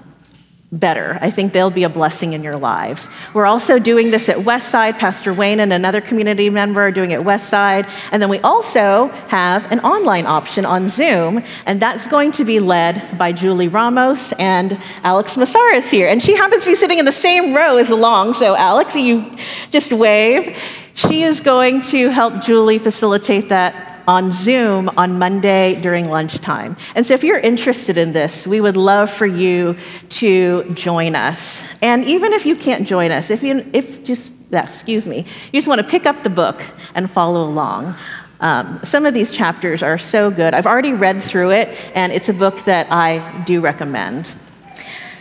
better. 0.75 1.19
I 1.21 1.31
think 1.31 1.53
they'll 1.53 1.71
be 1.71 1.85
a 1.85 1.89
blessing 1.89 2.33
in 2.33 2.43
your 2.43 2.57
lives. 2.57 3.09
We're 3.33 3.47
also 3.47 3.79
doing 3.79 4.11
this 4.11 4.29
at 4.29 4.39
Westside. 4.39 4.99
Pastor 4.99 5.33
Wayne 5.33 5.61
and 5.61 5.73
another 5.73 6.01
community 6.01 6.51
member 6.51 6.81
are 6.81 6.91
doing 6.91 7.13
it 7.13 7.21
Westside. 7.21 7.89
And 8.11 8.21
then 8.21 8.29
we 8.29 8.41
also 8.41 9.09
have 9.29 9.71
an 9.71 9.81
online 9.81 10.27
option 10.27 10.65
on 10.65 10.89
Zoom, 10.89 11.43
and 11.67 11.81
that's 11.81 12.07
going 12.07 12.33
to 12.33 12.45
be 12.45 12.61
led 12.61 13.17
by 13.17 13.33
Julie 13.33 13.69
Ramos 13.69 14.33
and 14.33 14.79
Alex 15.03 15.37
Massara 15.37 15.77
is 15.77 15.91
here. 15.91 16.09
And 16.09 16.23
she 16.23 16.37
happens 16.37 16.65
to 16.65 16.71
be 16.71 16.75
sitting 16.75 16.99
in 16.99 17.05
the 17.05 17.13
same 17.13 17.55
row 17.55 17.77
as 17.77 17.91
Long. 17.91 18.33
So, 18.33 18.57
Alex, 18.57 18.97
you 18.97 19.25
just 19.71 19.93
wave. 19.93 20.57
She 20.95 21.23
is 21.23 21.41
going 21.41 21.81
to 21.83 22.09
help 22.11 22.43
Julie 22.43 22.79
facilitate 22.79 23.49
that 23.49 23.94
on 24.07 24.31
Zoom 24.31 24.91
on 24.97 25.19
Monday 25.19 25.81
during 25.81 26.09
lunchtime. 26.09 26.77
And 26.95 27.07
so 27.07 27.15
if 27.15 27.25
you're 27.25 27.39
interested 27.39 27.97
in 27.97 28.13
this, 28.13 28.47
we 28.47 28.61
would 28.61 28.77
love 28.77 29.11
for 29.11 29.27
you 29.27 29.77
to 30.11 30.71
join 30.75 31.15
us. 31.15 31.65
And 31.83 32.05
even 32.05 32.33
if 32.33 32.47
you 32.47 32.57
can't 32.57 32.87
join 32.87 33.11
us, 33.11 33.31
if 33.31 33.43
you 33.43 33.69
if 33.73 34.05
just 34.05 34.33
excuse 34.53 35.07
me, 35.07 35.19
you 35.53 35.59
just 35.59 35.69
want 35.69 35.81
to 35.81 35.87
pick 35.87 36.07
up 36.07 36.23
the 36.23 36.31
book 36.31 36.63
and 36.95 37.11
follow 37.11 37.45
along. 37.45 37.97
Um, 38.41 38.81
some 38.83 39.07
of 39.07 39.15
these 39.15 39.31
chapters 39.31 39.83
are 39.83 39.97
so 39.97 40.31
good. 40.31 40.55
I've 40.55 40.67
already 40.67 40.93
read 40.93 41.23
through 41.23 41.53
it, 41.53 41.77
and 41.95 42.13
it's 42.13 42.29
a 42.29 42.35
book 42.35 42.65
that 42.65 42.87
I 42.91 43.43
do 43.45 43.61
recommend. 43.61 44.35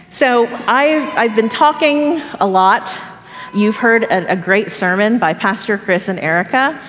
So 0.10 0.46
I've, 0.68 1.18
I've 1.18 1.36
been 1.36 1.50
talking 1.50 2.22
a 2.40 2.46
lot. 2.46 2.96
You've 3.56 3.78
heard 3.78 4.04
a, 4.04 4.34
a 4.34 4.36
great 4.36 4.72
sermon 4.72 5.20
by 5.20 5.34
Pastor 5.34 5.78
Chris 5.78 6.10
and 6.10 6.20
Ericka. 6.20 6.80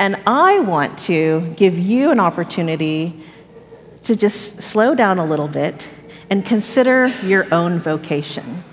And 0.00 0.16
I 0.26 0.60
want 0.60 0.96
to 1.00 1.42
give 1.58 1.78
you 1.78 2.10
an 2.10 2.20
opportunity 2.20 3.20
to 4.04 4.16
just 4.16 4.62
slow 4.62 4.94
down 4.94 5.18
a 5.18 5.26
little 5.26 5.46
bit 5.46 5.90
and 6.30 6.42
consider 6.42 7.08
your 7.22 7.46
own 7.52 7.78
vocation. 7.78 8.64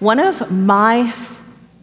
One 0.00 0.18
of 0.18 0.50
my 0.50 1.12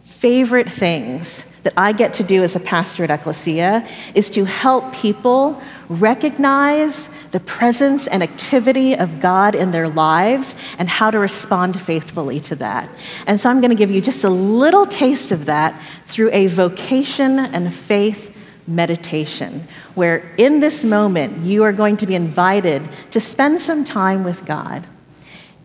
favorite 0.02 0.68
things 0.68 1.46
that 1.62 1.72
I 1.78 1.92
get 1.92 2.12
to 2.14 2.22
do 2.22 2.42
as 2.42 2.56
a 2.56 2.60
pastor 2.60 3.02
at 3.04 3.10
Ecclesia 3.10 3.86
is 4.14 4.28
to 4.30 4.44
help 4.44 4.92
people 4.92 5.62
recognize 5.88 7.08
the 7.30 7.40
presence 7.40 8.06
and 8.06 8.22
activity 8.22 8.94
of 8.94 9.18
God 9.18 9.54
in 9.54 9.70
their 9.70 9.88
lives 9.88 10.56
and 10.78 10.90
how 10.90 11.10
to 11.10 11.18
respond 11.18 11.80
faithfully 11.80 12.38
to 12.40 12.56
that. 12.56 12.86
And 13.26 13.40
so 13.40 13.48
I'm 13.48 13.62
going 13.62 13.70
to 13.70 13.76
give 13.76 13.90
you 13.90 14.02
just 14.02 14.24
a 14.24 14.30
little 14.30 14.84
taste 14.84 15.32
of 15.32 15.46
that 15.46 15.80
through 16.04 16.30
a 16.32 16.48
vocation 16.48 17.38
and 17.38 17.72
faith 17.72 18.29
meditation, 18.66 19.66
where 19.94 20.32
in 20.36 20.60
this 20.60 20.84
moment 20.84 21.38
you 21.38 21.62
are 21.64 21.72
going 21.72 21.96
to 21.98 22.06
be 22.06 22.14
invited 22.14 22.82
to 23.10 23.20
spend 23.20 23.60
some 23.60 23.84
time 23.84 24.24
with 24.24 24.44
God. 24.44 24.86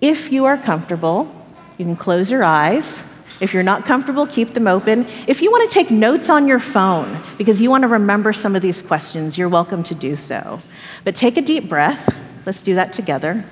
If 0.01 0.31
you 0.31 0.45
are 0.45 0.57
comfortable, 0.57 1.33
you 1.77 1.85
can 1.85 1.95
close 1.95 2.31
your 2.31 2.43
eyes 2.43 3.03
if 3.41 3.53
you're 3.53 3.63
not 3.63 3.83
comfortable, 3.83 4.25
keep 4.25 4.53
them 4.53 4.67
open. 4.67 5.05
If 5.27 5.41
you 5.41 5.51
want 5.51 5.69
to 5.69 5.73
take 5.73 5.91
notes 5.91 6.29
on 6.29 6.47
your 6.47 6.59
phone 6.59 7.19
because 7.37 7.59
you 7.59 7.69
want 7.69 7.81
to 7.81 7.87
remember 7.89 8.31
some 8.31 8.55
of 8.55 8.61
these 8.61 8.81
questions, 8.81 9.37
you're 9.37 9.49
welcome 9.49 9.83
to 9.83 9.95
do 9.95 10.15
so. 10.15 10.61
But 11.03 11.15
take 11.15 11.35
a 11.35 11.41
deep 11.41 11.67
breath. 11.67 12.15
Let's 12.45 12.61
do 12.61 12.75
that 12.75 12.93
together. 12.93 13.43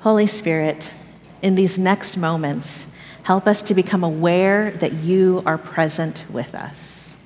Holy 0.00 0.26
Spirit, 0.26 0.92
in 1.42 1.56
these 1.56 1.78
next 1.78 2.16
moments, 2.16 2.94
help 3.24 3.46
us 3.46 3.60
to 3.62 3.74
become 3.74 4.02
aware 4.02 4.70
that 4.70 4.92
you 4.92 5.42
are 5.44 5.58
present 5.58 6.24
with 6.30 6.54
us. 6.54 7.16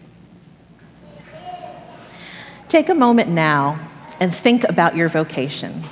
Take 2.68 2.88
a 2.88 2.94
moment 2.94 3.28
now 3.28 3.78
and 4.18 4.34
think 4.34 4.64
about 4.64 4.96
your 4.96 5.08
vocation. 5.08 5.82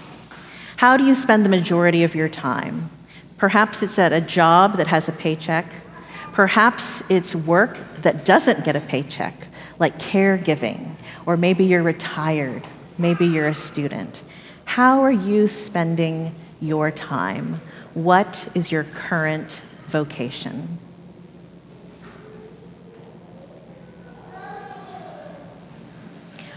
How 0.77 0.97
do 0.97 1.05
you 1.05 1.15
spend 1.15 1.45
the 1.45 1.49
majority 1.49 2.03
of 2.03 2.15
your 2.15 2.29
time? 2.29 2.91
Perhaps 3.37 3.83
it's 3.83 3.99
at 3.99 4.13
a 4.13 4.21
job 4.21 4.77
that 4.79 4.89
has 4.89 5.09
a 5.09 5.13
paycheck. 5.13 5.67
Perhaps 6.33 7.09
it's 7.11 7.35
work 7.35 7.79
that 8.03 8.25
doesn't 8.25 8.65
get 8.65 8.75
a 8.75 8.81
paycheck, 8.81 9.35
like 9.79 9.99
caregiving, 9.99 10.97
or 11.27 11.37
maybe 11.37 11.65
you're 11.65 11.83
retired, 11.83 12.63
maybe 12.99 13.27
you're 13.27 13.47
a 13.47 13.55
student. 13.55 14.23
How 14.65 15.03
are 15.03 15.13
you 15.13 15.47
spending 15.47 16.35
your 16.61 16.91
time? 16.91 17.61
What 17.95 18.49
is 18.55 18.71
your 18.71 18.85
current 18.85 19.63
vocation? 19.87 20.79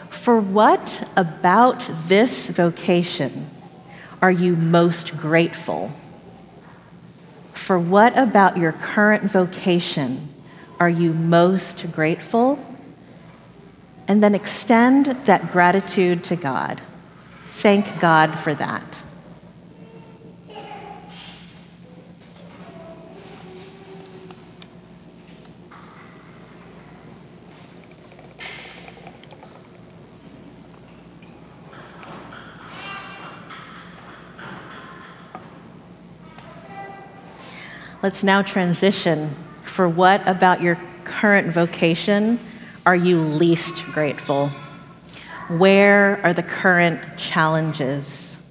For 0.10 0.40
what 0.42 1.08
about 1.16 1.90
this 2.08 2.50
vocation 2.50 3.48
are 4.22 4.32
you 4.32 4.56
most 4.56 5.16
grateful? 5.16 5.94
For 7.54 7.80
what 7.80 8.18
about 8.18 8.58
your 8.58 8.72
current 8.72 9.24
vocation 9.24 10.28
are 10.80 10.90
you 10.90 11.14
most 11.14 11.92
grateful? 11.92 12.60
And 14.08 14.24
then 14.24 14.36
extend 14.36 15.06
that 15.28 15.52
gratitude 15.52 16.24
to 16.26 16.36
God. 16.36 16.82
Thank 17.50 18.00
God 18.00 18.38
for 18.38 18.54
that. 18.56 18.97
Let's 38.08 38.24
now 38.24 38.42
transition. 38.42 39.36
For 39.66 39.90
what 39.90 40.26
about 40.26 40.62
your 40.62 40.80
current 41.04 41.48
vocation 41.48 42.40
are 42.86 42.96
you 42.96 43.20
least 43.20 43.84
grateful? 43.88 44.48
Where 45.50 46.22
are 46.24 46.34
the 46.34 46.42
current 46.42 47.02
challenges? 47.18 48.42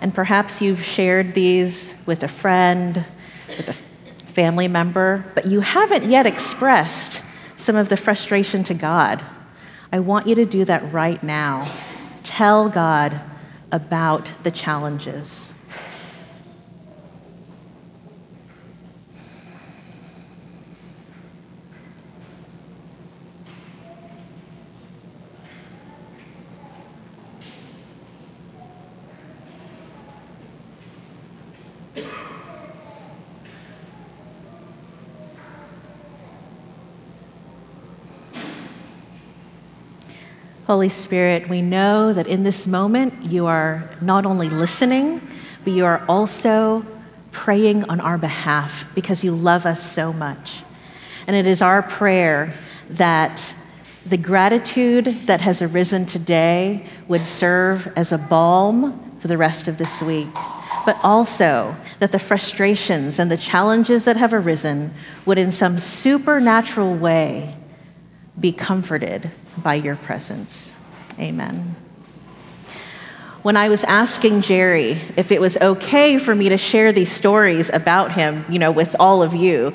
And 0.00 0.14
perhaps 0.14 0.62
you've 0.62 0.84
shared 0.84 1.34
these 1.34 2.00
with 2.06 2.22
a 2.22 2.28
friend, 2.28 3.04
with 3.48 3.68
a 3.68 3.72
family 4.30 4.68
member, 4.68 5.24
but 5.34 5.46
you 5.46 5.62
haven't 5.62 6.04
yet 6.04 6.26
expressed 6.26 7.24
some 7.56 7.74
of 7.74 7.88
the 7.88 7.96
frustration 7.96 8.62
to 8.62 8.74
God. 8.74 9.20
I 9.90 9.98
want 9.98 10.28
you 10.28 10.36
to 10.36 10.44
do 10.44 10.64
that 10.66 10.92
right 10.92 11.20
now. 11.24 11.68
Tell 12.22 12.68
God 12.68 13.20
about 13.72 14.30
the 14.44 14.52
challenges. 14.52 15.54
Holy 40.66 40.88
Spirit, 40.88 41.46
we 41.50 41.60
know 41.60 42.14
that 42.14 42.26
in 42.26 42.42
this 42.42 42.66
moment 42.66 43.22
you 43.22 43.44
are 43.44 43.90
not 44.00 44.24
only 44.24 44.48
listening, 44.48 45.20
but 45.62 45.74
you 45.74 45.84
are 45.84 46.02
also 46.08 46.86
praying 47.32 47.84
on 47.90 48.00
our 48.00 48.16
behalf 48.16 48.86
because 48.94 49.22
you 49.22 49.34
love 49.34 49.66
us 49.66 49.82
so 49.82 50.10
much. 50.10 50.62
And 51.26 51.36
it 51.36 51.44
is 51.44 51.60
our 51.60 51.82
prayer 51.82 52.54
that 52.88 53.54
the 54.06 54.16
gratitude 54.16 55.04
that 55.26 55.42
has 55.42 55.60
arisen 55.60 56.06
today 56.06 56.88
would 57.08 57.26
serve 57.26 57.92
as 57.94 58.10
a 58.10 58.18
balm 58.18 59.18
for 59.18 59.28
the 59.28 59.36
rest 59.36 59.68
of 59.68 59.76
this 59.76 60.00
week, 60.00 60.32
but 60.86 60.98
also 61.02 61.76
that 61.98 62.10
the 62.10 62.18
frustrations 62.18 63.18
and 63.18 63.30
the 63.30 63.36
challenges 63.36 64.04
that 64.04 64.16
have 64.16 64.32
arisen 64.32 64.94
would, 65.26 65.36
in 65.36 65.50
some 65.50 65.76
supernatural 65.76 66.94
way, 66.94 67.54
be 68.40 68.50
comforted 68.50 69.30
by 69.62 69.74
your 69.74 69.96
presence. 69.96 70.76
Amen. 71.18 71.76
When 73.42 73.56
I 73.56 73.68
was 73.68 73.84
asking 73.84 74.40
Jerry 74.40 74.98
if 75.16 75.30
it 75.30 75.40
was 75.40 75.56
okay 75.58 76.18
for 76.18 76.34
me 76.34 76.48
to 76.48 76.56
share 76.56 76.92
these 76.92 77.12
stories 77.12 77.70
about 77.70 78.12
him, 78.12 78.44
you 78.48 78.58
know, 78.58 78.70
with 78.70 78.96
all 78.98 79.22
of 79.22 79.34
you, 79.34 79.74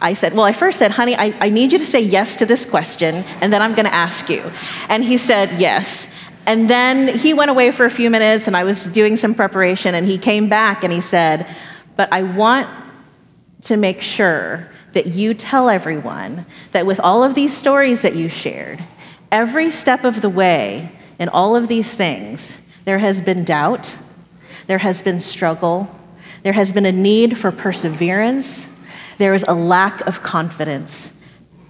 I 0.00 0.12
said, 0.12 0.34
Well, 0.34 0.44
I 0.44 0.52
first 0.52 0.78
said, 0.78 0.90
honey, 0.90 1.16
I, 1.16 1.34
I 1.40 1.48
need 1.48 1.72
you 1.72 1.78
to 1.78 1.84
say 1.84 2.00
yes 2.00 2.36
to 2.36 2.46
this 2.46 2.64
question, 2.64 3.24
and 3.40 3.52
then 3.52 3.62
I'm 3.62 3.74
going 3.74 3.86
to 3.86 3.94
ask 3.94 4.28
you. 4.28 4.42
And 4.88 5.02
he 5.02 5.16
said, 5.16 5.58
Yes. 5.58 6.12
And 6.46 6.70
then 6.70 7.18
he 7.18 7.34
went 7.34 7.50
away 7.50 7.70
for 7.72 7.86
a 7.86 7.90
few 7.90 8.08
minutes, 8.10 8.46
and 8.46 8.56
I 8.56 8.64
was 8.64 8.84
doing 8.84 9.16
some 9.16 9.34
preparation, 9.34 9.94
and 9.94 10.06
he 10.06 10.18
came 10.18 10.48
back 10.48 10.84
and 10.84 10.92
he 10.92 11.00
said, 11.00 11.46
But 11.96 12.12
I 12.12 12.22
want 12.22 12.68
to 13.62 13.76
make 13.76 14.02
sure 14.02 14.68
that 14.92 15.06
you 15.06 15.34
tell 15.34 15.68
everyone 15.68 16.46
that 16.72 16.86
with 16.86 17.00
all 17.00 17.24
of 17.24 17.34
these 17.34 17.56
stories 17.56 18.02
that 18.02 18.14
you 18.14 18.28
shared, 18.28 18.82
Every 19.36 19.70
step 19.70 20.04
of 20.04 20.22
the 20.22 20.30
way 20.30 20.90
in 21.18 21.28
all 21.28 21.56
of 21.56 21.68
these 21.68 21.92
things, 21.92 22.56
there 22.86 22.96
has 22.96 23.20
been 23.20 23.44
doubt, 23.44 23.94
there 24.66 24.78
has 24.78 25.02
been 25.02 25.20
struggle, 25.20 25.94
there 26.42 26.54
has 26.54 26.72
been 26.72 26.86
a 26.86 26.90
need 26.90 27.36
for 27.36 27.52
perseverance, 27.52 28.66
there 29.18 29.34
is 29.34 29.44
a 29.46 29.52
lack 29.52 30.00
of 30.06 30.22
confidence. 30.22 31.12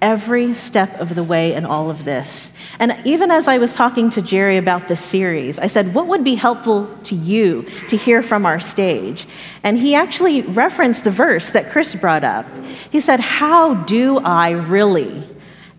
Every 0.00 0.54
step 0.54 1.00
of 1.00 1.16
the 1.16 1.24
way 1.24 1.54
in 1.54 1.64
all 1.64 1.90
of 1.90 2.04
this. 2.04 2.56
And 2.78 2.96
even 3.04 3.32
as 3.32 3.48
I 3.48 3.58
was 3.58 3.74
talking 3.74 4.10
to 4.10 4.22
Jerry 4.22 4.58
about 4.58 4.86
this 4.86 5.00
series, 5.00 5.58
I 5.58 5.66
said, 5.66 5.92
What 5.92 6.06
would 6.06 6.22
be 6.22 6.36
helpful 6.36 6.86
to 7.02 7.16
you 7.16 7.66
to 7.88 7.96
hear 7.96 8.22
from 8.22 8.46
our 8.46 8.60
stage? 8.60 9.26
And 9.64 9.76
he 9.76 9.96
actually 9.96 10.42
referenced 10.42 11.02
the 11.02 11.10
verse 11.10 11.50
that 11.50 11.70
Chris 11.70 11.96
brought 11.96 12.22
up. 12.22 12.46
He 12.92 13.00
said, 13.00 13.18
How 13.18 13.74
do 13.74 14.18
I 14.18 14.50
really 14.50 15.24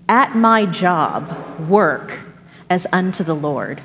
at 0.10 0.36
my 0.36 0.66
job 0.66 1.60
work 1.70 2.20
as 2.70 2.86
unto 2.92 3.24
the 3.24 3.36
Lord? 3.36 3.82